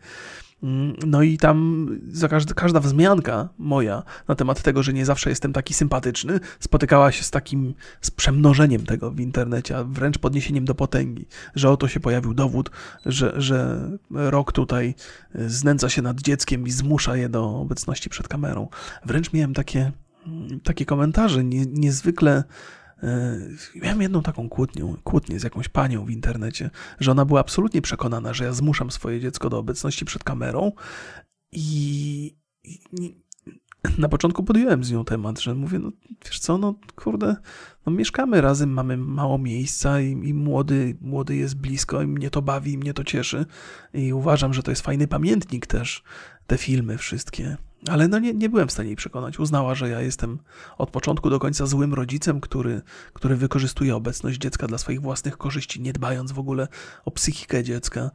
[0.64, 5.30] Mm, no i tam za każda, każda wzmianka moja na temat tego, że nie zawsze
[5.30, 10.66] jestem taki sympatyczny, spotykała się z takim z przemnożeniem tego w internecie, a wręcz podniesieniem
[10.66, 11.26] do potęgi,
[11.56, 12.72] że oto się pojawił dowód,
[13.06, 14.96] że, że rok tutaj
[15.48, 18.68] znęca się nad dzieckiem i zmusza je do obecności przed kamerą.
[19.06, 19.92] Wręcz miałem takie,
[20.64, 22.44] takie komentarze nie, niezwykle
[23.76, 26.70] miałem jedną taką kłótnię, kłótnię z jakąś panią w internecie,
[27.00, 30.72] że ona była absolutnie przekonana, że ja zmuszam swoje dziecko do obecności przed kamerą
[31.52, 32.80] i, i
[33.98, 35.92] na początku podjąłem z nią temat, że mówię, no
[36.26, 37.36] wiesz co, no kurde,
[37.86, 42.42] no mieszkamy razem, mamy mało miejsca i, i, młody, młody jest blisko i mnie to
[42.42, 43.46] bawi, i mnie to cieszy
[43.94, 46.04] i uważam, że to jest fajny pamiętnik też,
[46.48, 47.58] te filmy wszystkie.
[47.88, 49.40] Ale no nie, nie byłem w stanie jej przekonać.
[49.40, 50.40] Uznała, że ja jestem
[50.78, 52.82] od początku do końca złym rodzicem, który,
[53.14, 56.68] który wykorzystuje obecność dziecka dla swoich własnych korzyści, nie dbając w ogóle
[57.06, 58.12] o psychikę dziecka.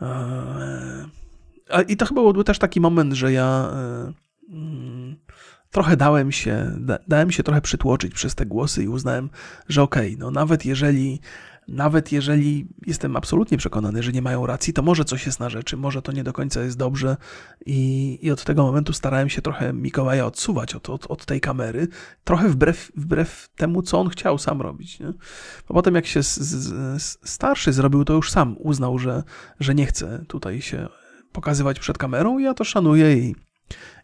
[0.00, 1.06] Eee,
[1.88, 4.12] I to chyba był też taki moment, że ja e,
[4.52, 5.16] mm,
[5.70, 6.78] trochę dałem się,
[7.08, 9.30] dałem się trochę przytłoczyć przez te głosy i uznałem,
[9.68, 11.20] że okej, okay, no nawet jeżeli
[11.68, 15.76] nawet jeżeli jestem absolutnie przekonany, że nie mają racji, to może coś jest na rzeczy,
[15.76, 17.16] może to nie do końca jest dobrze
[17.66, 21.88] i, i od tego momentu starałem się trochę Mikołaja odsuwać od, od, od tej kamery,
[22.24, 25.00] trochę wbrew, wbrew temu, co on chciał sam robić.
[25.00, 25.08] Nie?
[25.68, 29.22] A potem jak się z, z, starszy zrobił, to już sam uznał, że,
[29.60, 30.88] że nie chce tutaj się
[31.32, 33.34] pokazywać przed kamerą i ja to szanuję i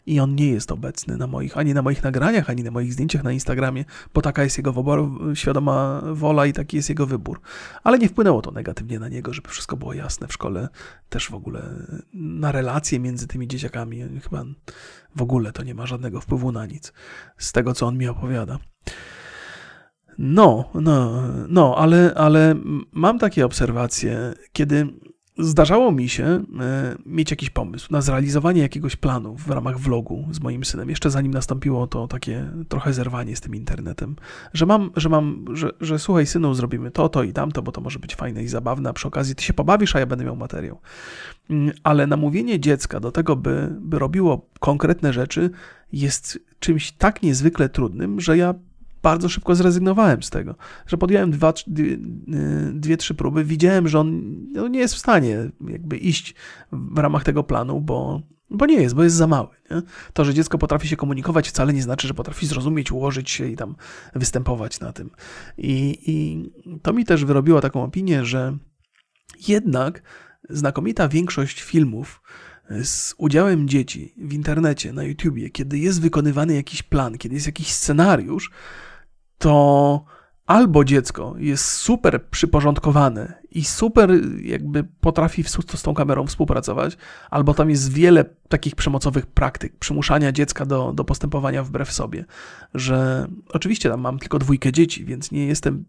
[0.09, 3.23] i on nie jest obecny na moich, ani na moich nagraniach, ani na moich zdjęciach
[3.23, 7.41] na Instagramie, bo taka jest jego wybór, świadoma wola i taki jest jego wybór.
[7.83, 10.69] Ale nie wpłynęło to negatywnie na niego, żeby wszystko było jasne w szkole,
[11.09, 11.61] też w ogóle
[12.13, 14.03] na relacje między tymi dzieciakami.
[14.23, 14.45] Chyba
[15.15, 16.93] w ogóle to nie ma żadnego wpływu na nic
[17.37, 18.59] z tego, co on mi opowiada.
[20.17, 22.55] No, no, no, ale, ale
[22.91, 24.87] mam takie obserwacje, kiedy
[25.39, 26.23] zdarzało mi się
[26.59, 31.09] e, mieć jakiś pomysł na zrealizowanie jakiegoś planu w ramach vlogu z moim synem, jeszcze
[31.09, 34.15] zanim nastąpiło to takie trochę zerwanie z tym internetem,
[34.53, 37.81] że mam, że mam, że, że słuchaj synu, zrobimy to, to i tamto, bo to
[37.81, 40.35] może być fajne i zabawne, a przy okazji ty się pobawisz, a ja będę miał
[40.35, 40.79] materiał.
[41.49, 45.49] Mm, ale namówienie dziecka do tego, by, by robiło konkretne rzeczy
[45.93, 48.53] jest czymś tak niezwykle trudnym, że ja
[49.03, 50.55] bardzo szybko zrezygnowałem z tego,
[50.87, 51.97] że podjąłem dwa, dwie,
[52.73, 55.37] dwie, trzy próby, widziałem, że on no, nie jest w stanie
[55.67, 56.35] jakby iść
[56.71, 59.47] w ramach tego planu, bo, bo nie jest, bo jest za mały.
[59.71, 59.81] Nie?
[60.13, 63.55] To, że dziecko potrafi się komunikować wcale nie znaczy, że potrafi zrozumieć, ułożyć się i
[63.55, 63.75] tam
[64.15, 65.09] występować na tym.
[65.57, 68.57] I, i to mi też wyrobiło taką opinię, że
[69.47, 70.01] jednak
[70.49, 72.21] znakomita większość filmów,
[72.83, 77.67] z udziałem dzieci w internecie, na YouTubie, kiedy jest wykonywany jakiś plan, kiedy jest jakiś
[77.67, 78.51] scenariusz,
[79.39, 80.03] to
[80.45, 84.11] albo dziecko jest super przyporządkowane i super
[84.41, 86.97] jakby potrafi z tą kamerą współpracować,
[87.29, 92.25] albo tam jest wiele takich przemocowych praktyk, przymuszania dziecka do, do postępowania wbrew sobie,
[92.73, 95.85] że oczywiście tam mam tylko dwójkę dzieci, więc nie jestem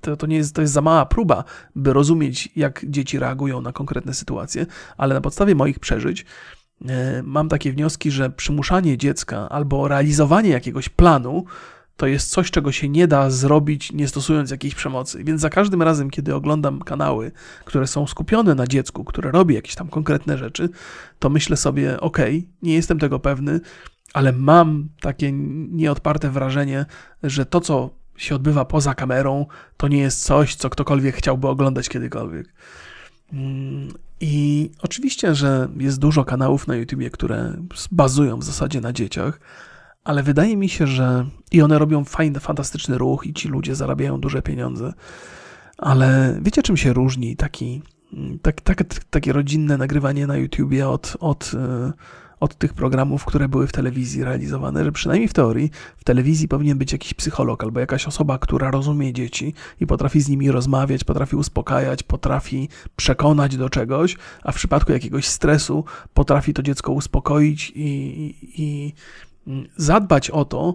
[0.00, 3.72] to, to nie jest, to jest za mała próba, by rozumieć, jak dzieci reagują na
[3.72, 4.66] konkretne sytuacje,
[4.96, 6.26] ale na podstawie moich przeżyć
[6.88, 11.44] e, mam takie wnioski, że przymuszanie dziecka albo realizowanie jakiegoś planu
[11.96, 15.24] to jest coś, czego się nie da zrobić, nie stosując jakiejś przemocy.
[15.24, 17.32] Więc za każdym razem, kiedy oglądam kanały,
[17.64, 20.68] które są skupione na dziecku, które robi jakieś tam konkretne rzeczy,
[21.18, 22.18] to myślę sobie, ok,
[22.62, 23.60] nie jestem tego pewny,
[24.12, 26.86] ale mam takie nieodparte wrażenie,
[27.22, 31.88] że to, co się odbywa poza kamerą, to nie jest coś, co ktokolwiek chciałby oglądać
[31.88, 32.54] kiedykolwiek.
[33.32, 33.88] Mm,
[34.20, 37.56] I oczywiście, że jest dużo kanałów na YouTubie, które
[37.92, 39.40] bazują w zasadzie na dzieciach,
[40.06, 44.20] ale wydaje mi się, że i one robią fajny, fantastyczny ruch i ci ludzie zarabiają
[44.20, 44.92] duże pieniądze.
[45.78, 47.82] Ale wiecie, czym się różni taki
[48.42, 51.92] tak, tak, takie rodzinne nagrywanie na YouTubie od, od, e,
[52.40, 56.78] od tych programów, które były w telewizji realizowane, że przynajmniej w teorii w telewizji powinien
[56.78, 61.36] być jakiś psycholog albo jakaś osoba, która rozumie dzieci i potrafi z nimi rozmawiać, potrafi
[61.36, 65.84] uspokajać, potrafi przekonać do czegoś, a w przypadku jakiegoś stresu
[66.14, 68.92] potrafi to dziecko uspokoić i, i
[69.76, 70.74] zadbać o to,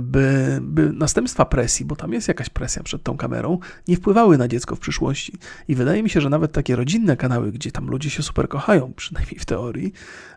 [0.00, 4.48] by, by następstwa presji, bo tam jest jakaś presja przed tą kamerą, nie wpływały na
[4.48, 5.32] dziecko w przyszłości.
[5.68, 8.92] I wydaje mi się, że nawet takie rodzinne kanały, gdzie tam ludzie się super kochają,
[8.96, 9.92] przynajmniej w teorii,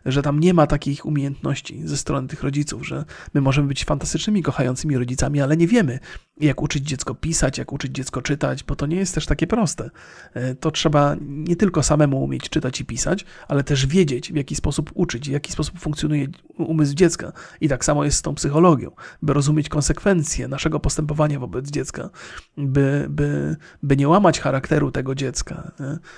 [0.05, 4.43] że tam nie ma takich umiejętności ze strony tych rodziców, że my możemy być fantastycznymi,
[4.43, 5.99] kochającymi rodzicami, ale nie wiemy,
[6.39, 9.89] jak uczyć dziecko pisać, jak uczyć dziecko czytać, bo to nie jest też takie proste.
[10.33, 14.55] E, to trzeba nie tylko samemu umieć czytać i pisać, ale też wiedzieć, w jaki
[14.55, 16.27] sposób uczyć, w jaki sposób funkcjonuje
[16.57, 17.31] umysł dziecka.
[17.61, 18.91] I tak samo jest z tą psychologią,
[19.21, 22.09] by rozumieć konsekwencje naszego postępowania wobec dziecka,
[22.57, 25.71] by, by, by nie łamać charakteru tego dziecka.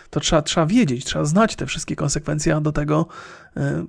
[0.09, 3.07] To trzeba, trzeba wiedzieć, trzeba znać te wszystkie konsekwencje, a do tego
[3.57, 3.85] e,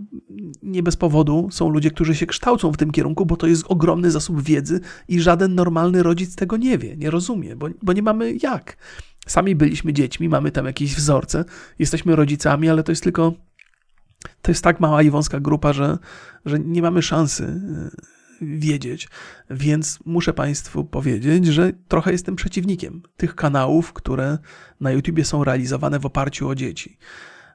[0.63, 4.11] nie bez powodu są ludzie, którzy się kształcą w tym kierunku, bo to jest ogromny
[4.11, 8.35] zasób wiedzy i żaden normalny rodzic tego nie wie, nie rozumie, bo, bo nie mamy
[8.43, 8.77] jak.
[9.27, 11.45] Sami byliśmy dziećmi, mamy tam jakieś wzorce,
[11.79, 13.33] jesteśmy rodzicami, ale to jest tylko.
[14.43, 15.99] To jest tak mała i wąska grupa, że,
[16.45, 19.09] że nie mamy szansy e, wiedzieć.
[19.51, 24.39] Więc muszę Państwu powiedzieć, że trochę jestem przeciwnikiem tych kanałów, które
[24.81, 26.99] na YouTubie są realizowane w oparciu o dzieci.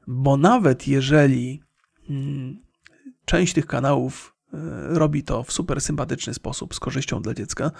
[0.07, 1.61] Bo nawet jeżeli
[2.09, 2.59] mm,
[3.25, 4.57] część tych kanałów e,
[4.89, 7.71] robi to w super sympatyczny sposób, z korzyścią dla dziecka,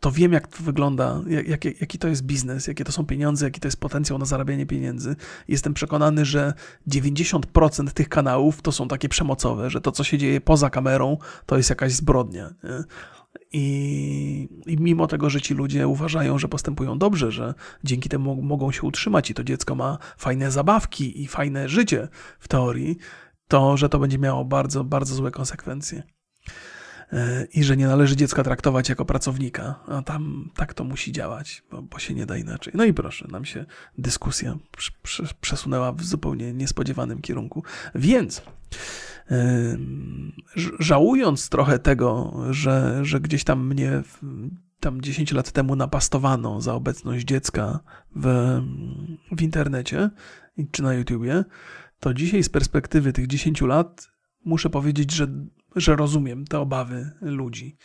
[0.00, 3.46] to wiem, jak to wygląda, jak, jak, jaki to jest biznes, jakie to są pieniądze,
[3.46, 5.16] jaki to jest potencjał na zarabianie pieniędzy.
[5.48, 6.54] Jestem przekonany, że
[6.88, 11.56] 90% tych kanałów to są takie przemocowe, że to, co się dzieje poza kamerą, to
[11.56, 12.54] jest jakaś zbrodnia.
[13.52, 18.72] I, I, mimo tego, że ci ludzie uważają, że postępują dobrze, że dzięki temu mogą
[18.72, 22.98] się utrzymać i to dziecko ma fajne zabawki i fajne życie w teorii,
[23.48, 26.17] to że to będzie miało bardzo, bardzo złe konsekwencje.
[27.12, 31.62] E, I że nie należy dziecka traktować jako pracownika, a tam tak to musi działać,
[31.70, 32.72] bo, bo się nie da inaczej.
[32.76, 33.64] No i proszę, nam się
[33.98, 34.58] dyskusja
[35.40, 37.62] przesunęła w zupełnie niespodziewanym kierunku.
[37.94, 38.42] Więc
[40.78, 44.02] żałując trochę tego, że, że gdzieś tam mnie
[44.80, 47.80] tam 10 lat temu napastowano za obecność dziecka
[48.16, 48.58] w,
[49.36, 50.10] w internecie
[50.70, 51.44] czy na YouTubie,
[52.00, 54.08] to dzisiaj z perspektywy tych 10 lat
[54.44, 55.26] muszę powiedzieć, że,
[55.80, 57.76] że rozumiem te obawy ludzi.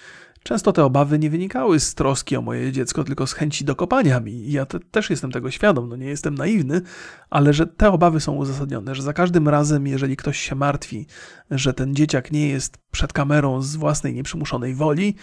[0.43, 4.51] Często te obawy nie wynikały z troski o moje dziecko, tylko z chęci dokopania mi.
[4.51, 6.81] Ja te, też jestem tego świadom, no nie jestem naiwny,
[7.29, 11.07] ale że te obawy są uzasadnione, że za każdym razem, jeżeli ktoś się martwi,
[11.51, 15.15] że ten dzieciak nie jest przed kamerą z własnej nieprzymuszonej woli,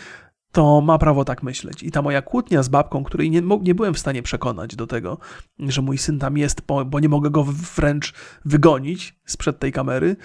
[0.53, 1.83] to ma prawo tak myśleć.
[1.83, 5.19] I ta moja kłótnia z babką, której nie, nie byłem w stanie przekonać do tego,
[5.59, 7.45] że mój syn tam jest, bo, bo nie mogę go
[7.77, 8.15] wręcz
[8.45, 10.17] wygonić sprzed tej kamery,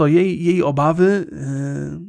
[0.00, 2.00] to jej, jej obawy yy,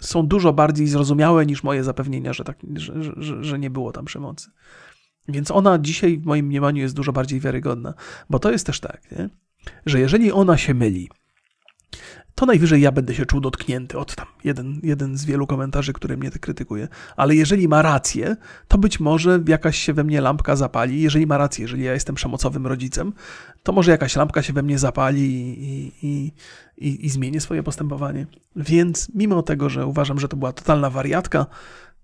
[0.00, 4.04] są dużo bardziej zrozumiałe niż moje zapewnienia, że, tak, że, że, że nie było tam
[4.04, 4.50] przemocy.
[5.28, 7.94] Więc ona dzisiaj w moim mniemaniu jest dużo bardziej wiarygodna,
[8.30, 9.30] bo to jest też tak, nie?
[9.86, 11.08] że jeżeli ona się myli,
[12.38, 14.26] to najwyżej ja będę się czuł dotknięty od tam.
[14.44, 16.88] Jeden, jeden z wielu komentarzy, który mnie krytykuje.
[17.16, 18.36] Ale jeżeli ma rację,
[18.68, 21.02] to być może jakaś się we mnie lampka zapali.
[21.02, 23.12] Jeżeli ma rację, jeżeli ja jestem przemocowym rodzicem,
[23.62, 26.32] to może jakaś lampka się we mnie zapali i, i,
[26.76, 28.26] i, i zmienię swoje postępowanie.
[28.56, 31.46] Więc mimo tego, że uważam, że to była totalna wariatka,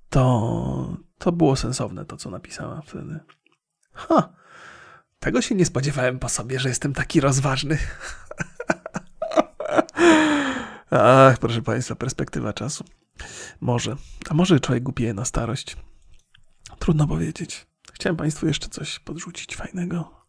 [0.08, 3.20] to, to było sensowne to, co napisała wtedy.
[3.92, 4.32] Ha!
[5.18, 7.78] Tego się nie spodziewałem po sobie, że jestem taki rozważny.
[10.90, 12.84] Ach, proszę Państwa, perspektywa czasu.
[13.60, 13.96] Może.
[14.30, 15.76] A może człowiek głupieje na starość?
[16.78, 17.66] Trudno powiedzieć.
[17.92, 20.24] Chciałem Państwu jeszcze coś podrzucić fajnego.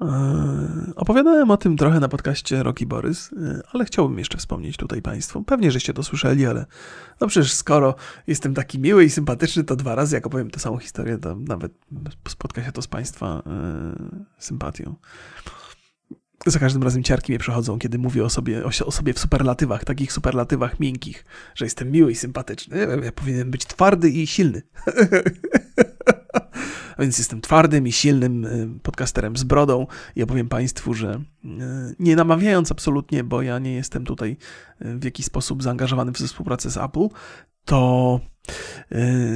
[0.00, 5.02] Eee, opowiadałem o tym trochę na podcaście Roki Borys, e, ale chciałbym jeszcze wspomnieć tutaj
[5.02, 5.44] Państwu.
[5.44, 6.66] Pewnie, żeście to słyszeli, ale
[7.20, 7.94] no przecież skoro
[8.26, 11.72] jestem taki miły i sympatyczny, to dwa razy, jak opowiem tę samą historię, to nawet
[12.28, 13.42] spotka się to z Państwa e,
[14.38, 14.94] sympatią
[16.50, 20.12] za każdym razem ciarki mnie przechodzą, kiedy mówię o sobie, o, sobie w superlatywach, takich
[20.12, 21.24] superlatywach miękkich,
[21.54, 22.86] że jestem miły i sympatyczny.
[23.04, 24.62] Ja powinienem być twardy i silny.
[26.96, 29.86] A więc jestem twardym i silnym y, podcasterem z brodą
[30.16, 31.48] i opowiem Państwu, że y,
[31.98, 34.36] nie namawiając absolutnie, bo ja nie jestem tutaj
[34.82, 37.08] y, w jakiś sposób zaangażowany w współpracę z Apple,
[37.64, 38.20] to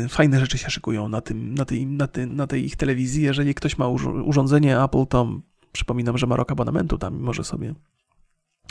[0.09, 3.23] fajne rzeczy się szykują na, tym, na, tej, na, tej, na tej ich telewizji.
[3.23, 3.89] Jeżeli ktoś ma
[4.25, 5.41] urządzenie Apple, to
[5.73, 7.75] Przypominam, że ma rok abonamentu tam może sobie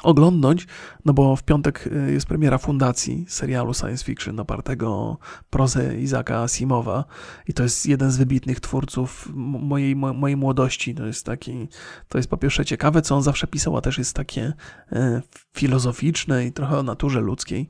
[0.03, 0.67] oglądnąć,
[1.05, 5.17] no bo w piątek y, jest premiera fundacji serialu science fiction opartego o
[5.49, 7.05] prozę Izaka Asimowa
[7.47, 10.95] i to jest jeden z wybitnych twórców mojej, mojej młodości.
[10.95, 11.67] To jest taki,
[12.07, 14.53] to jest po pierwsze ciekawe, co on zawsze pisał, a też jest takie
[14.91, 15.21] e,
[15.57, 17.69] filozoficzne i trochę o naturze ludzkiej.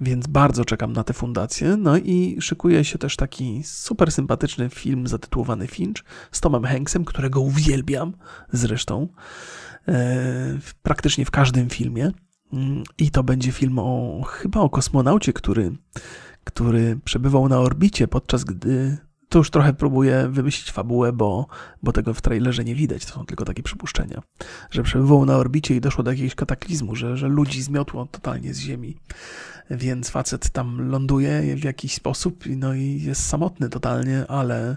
[0.00, 1.76] Więc bardzo czekam na tę fundację.
[1.76, 7.40] No i szykuje się też taki super sympatyczny film zatytułowany Finch z Tomem Hanksem, którego
[7.40, 8.12] uwielbiam
[8.52, 9.08] zresztą.
[9.88, 12.12] E, praktycznie w każdym filmie.
[12.52, 15.72] Mm, I to będzie film o chyba o kosmonaucie, który,
[16.44, 18.98] który przebywał na orbicie, podczas gdy.
[19.28, 21.46] To już trochę próbuję wymyślić fabułę, bo,
[21.82, 24.22] bo tego w trailerze nie widać, to są tylko takie przypuszczenia.
[24.70, 28.58] Że przebywał na orbicie i doszło do jakiegoś kataklizmu, że, że ludzi zmiotło totalnie z
[28.58, 28.96] Ziemi.
[29.70, 34.76] Więc facet tam ląduje w jakiś sposób, no i jest samotny totalnie, ale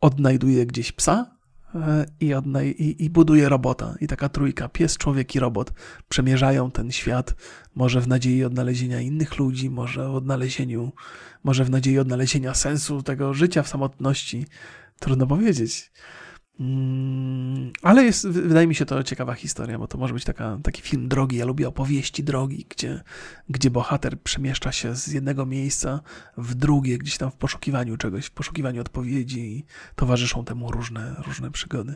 [0.00, 1.36] odnajduje gdzieś psa,
[1.76, 3.94] E, i, odnaj- i, i buduje robota.
[4.00, 5.72] I taka trójka, pies, człowiek i robot,
[6.08, 7.34] przemierzają ten świat,
[7.74, 10.92] może w nadziei odnalezienia innych ludzi, może odnalezieniu,
[11.44, 14.46] może w nadziei odnalezienia sensu tego życia w samotności.
[14.98, 15.92] Trudno powiedzieć.
[16.60, 20.82] Mm, ale jest, wydaje mi się to ciekawa historia, bo to może być taka, taki
[20.82, 21.36] film drogi.
[21.36, 23.02] Ja lubię opowieści drogi, gdzie,
[23.48, 26.00] gdzie bohater przemieszcza się z jednego miejsca
[26.36, 29.64] w drugie, gdzieś tam w poszukiwaniu czegoś, w poszukiwaniu odpowiedzi i
[29.96, 31.94] towarzyszą temu różne, różne przygody.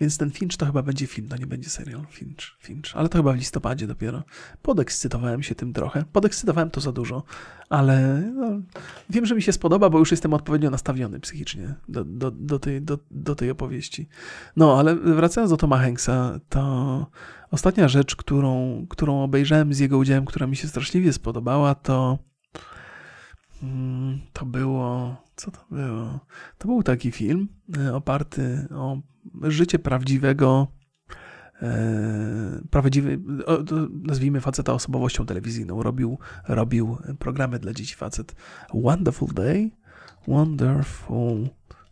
[0.00, 2.90] Więc ten Finch to chyba będzie film, to nie będzie serial Finch, Finch.
[2.94, 4.22] Ale to chyba w listopadzie dopiero.
[4.62, 6.04] Podekscytowałem się tym trochę.
[6.12, 7.22] Podekscytowałem to za dużo,
[7.68, 8.60] ale no,
[9.10, 12.82] wiem, że mi się spodoba, bo już jestem odpowiednio nastawiony psychicznie do, do, do, tej,
[12.82, 14.08] do, do tej opowieści.
[14.56, 17.06] No, ale wracając do Toma Hanksa, to
[17.50, 22.18] ostatnia rzecz, którą, którą obejrzałem z jego udziałem, która mi się straszliwie spodobała, to
[24.32, 25.16] to było.
[25.36, 26.20] Co to było?
[26.58, 27.48] To był taki film
[27.78, 28.98] e, oparty o
[29.42, 30.66] życie prawdziwego,
[31.62, 33.18] e, prawdziwy,
[34.02, 35.82] nazwijmy faceta osobowością telewizyjną.
[35.82, 38.34] Robił, robił programy dla dzieci facet.
[38.74, 39.70] Wonderful Day,
[40.28, 41.48] Wonderful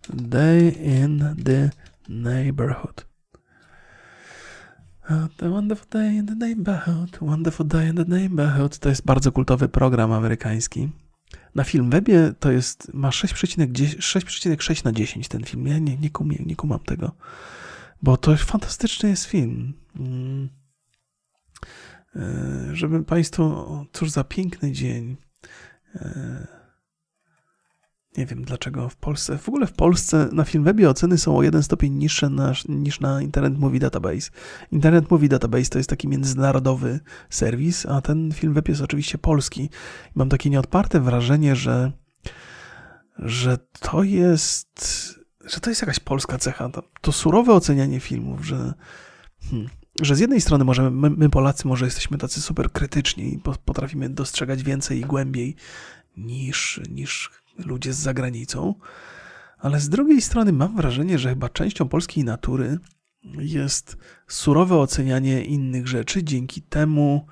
[0.08, 1.70] Day in the
[2.08, 3.14] Neighborhood.
[5.36, 8.78] The wonderful day in the neighborhood, wonderful day in the neighborhood.
[8.78, 10.88] To jest bardzo kultowy program amerykański.
[11.54, 15.66] Na Filmwebie to jest, ma 6,6 na 10 ten film.
[15.66, 17.12] Ja nie, nie, kumie, nie kumam tego,
[18.02, 19.74] bo to fantastyczny jest film.
[19.96, 20.48] Mm.
[22.16, 25.16] E, żeby Państwu, cóż za piękny dzień.
[25.94, 26.63] E,
[28.16, 31.62] nie wiem dlaczego w Polsce, w ogóle w Polsce na Filmwebie oceny są o jeden
[31.62, 34.30] stopień niższe na, niż na Internet Movie Database.
[34.72, 37.00] Internet Movie Database to jest taki międzynarodowy
[37.30, 39.70] serwis, a ten Filmweb jest oczywiście polski.
[40.14, 41.92] Mam takie nieodparte wrażenie, że,
[43.18, 44.78] że to jest,
[45.44, 46.68] że to jest jakaś polska cecha.
[46.68, 48.74] To, to surowe ocenianie filmów, że,
[49.50, 49.68] hmm,
[50.00, 54.08] że z jednej strony możemy, my, my Polacy może jesteśmy tacy super krytyczni i potrafimy
[54.08, 55.56] dostrzegać więcej i głębiej
[56.16, 58.74] niż, niż ludzie z zagranicą,
[59.58, 62.78] ale z drugiej strony mam wrażenie, że chyba częścią polskiej natury
[63.38, 63.96] jest
[64.28, 67.26] surowe ocenianie innych rzeczy, dzięki temu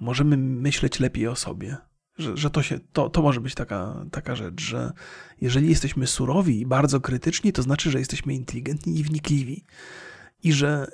[0.00, 1.76] możemy myśleć lepiej o sobie.
[2.18, 4.92] Że, że to, się, to, to może być taka, taka rzecz, że
[5.40, 9.64] jeżeli jesteśmy surowi i bardzo krytyczni, to znaczy, że jesteśmy inteligentni i wnikliwi.
[10.42, 10.86] I że,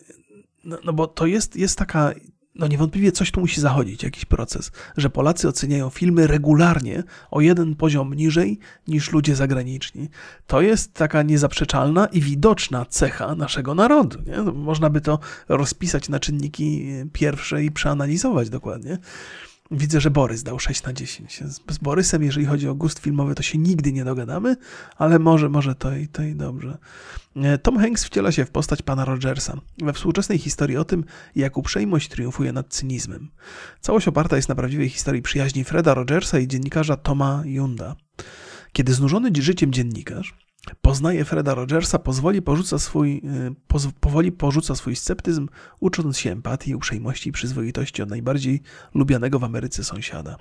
[0.64, 2.12] no, no bo to jest, jest taka
[2.55, 7.74] no niewątpliwie coś tu musi zachodzić, jakiś proces, że Polacy oceniają filmy regularnie o jeden
[7.74, 10.09] poziom niżej niż ludzie zagraniczni.
[10.46, 14.18] To jest taka niezaprzeczalna i widoczna cecha naszego narodu.
[14.26, 14.53] Nie?
[14.53, 18.98] Można by to rozpisać na czynniki pierwsze i przeanalizować dokładnie.
[19.71, 21.43] Widzę, że Borys dał 6 na 10.
[21.47, 24.57] Z, Borysem, jeżeli chodzi o gust filmowy, to się nigdy nie dogadamy,
[24.97, 26.79] ale może, może to i, to i dobrze.
[27.37, 31.05] E, Tom Hanks wciela się w postać pana Rogersa we współczesnej historii o tym,
[31.37, 33.31] jak uprzejmość triumfuje nad cynizmem.
[33.81, 37.97] Całość oparta jest na prawdziwej historii przyjaźni Freda Rogersa i dziennikarza Toma Yunda.
[38.73, 40.35] Kiedy znużony życiem dziennikarz
[40.83, 45.49] Poznaje Freda Rogersa, pozwoli porzuca swój, y, poz, powoli porzuca swój sceptyzm,
[45.81, 48.63] ucząc się empatii, uprzejmości i przyzwoitości od najbardziej
[48.95, 50.37] lubianego w Ameryce sąsiada.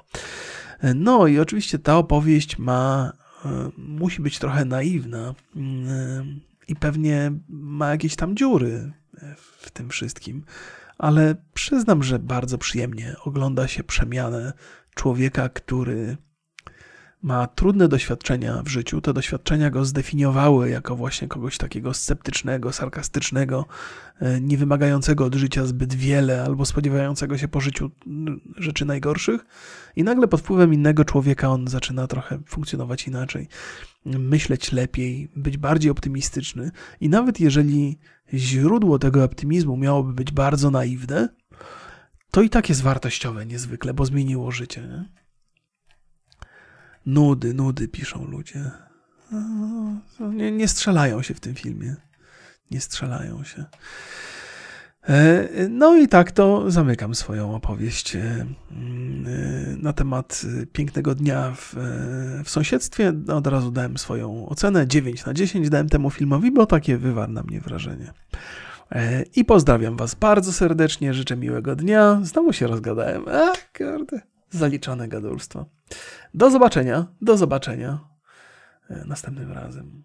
[0.96, 3.14] No i oczywiście ta opowieść ma,
[3.46, 5.60] y, musi być trochę naiwna y,
[6.68, 8.92] i pewnie ma jakieś tam dziury
[9.38, 10.44] w tym wszystkim,
[10.98, 14.54] ale przyznam, że bardzo przyjemnie ogląda się przemianę
[14.96, 16.18] człowieka, który
[17.22, 19.02] ma trudne doświadczenia w życiu.
[19.02, 23.66] Te doświadczenia go zdefiniowały jako właśnie kogoś takiego sceptycznego, sarkastycznego,
[24.20, 27.92] e, nie wymagającego od życia zbyt wiele albo spodziewającego się po życiu
[28.58, 29.46] rzeczy najgorszych.
[29.96, 33.48] I nagle pod wpływem innego człowieka on zaczyna trochę funkcjonować inaczej,
[34.06, 36.72] myśleć lepiej, być bardziej optymistyczny.
[37.02, 38.00] I nawet jeżeli
[38.34, 41.30] źródło tego optymizmu miałoby być bardzo naiwne,
[42.32, 44.82] to i tak jest wartościowe niezwykle, bo zmieniło życie.
[44.82, 45.21] Nie?
[47.06, 48.72] Nudy, nudy piszą ludzie.
[50.20, 51.96] Nie, nie strzelają się w tym filmie.
[52.72, 53.66] Nie strzelają się.
[55.10, 58.46] E, no i tak to zamykam swoją opowieść e,
[59.78, 60.42] na temat
[60.74, 61.76] pięknego dnia w,
[62.44, 63.14] w, sąsiedztwie.
[63.28, 64.88] Od razu dałem swoją ocenę.
[64.88, 68.14] 9 na 10 dałem temu filmowi, bo takie wywarł na mnie wrażenie.
[68.92, 71.14] E, I pozdrawiam Was bardzo serdecznie.
[71.14, 72.20] Życzę miłego dnia.
[72.24, 73.26] Znowu się rozgadałem.
[73.28, 74.22] A, kurde.
[74.50, 75.66] Zaliczone gadulstwo.
[76.34, 77.08] Do zobaczenia.
[77.22, 78.00] Do zobaczenia
[79.06, 80.04] następnym razem.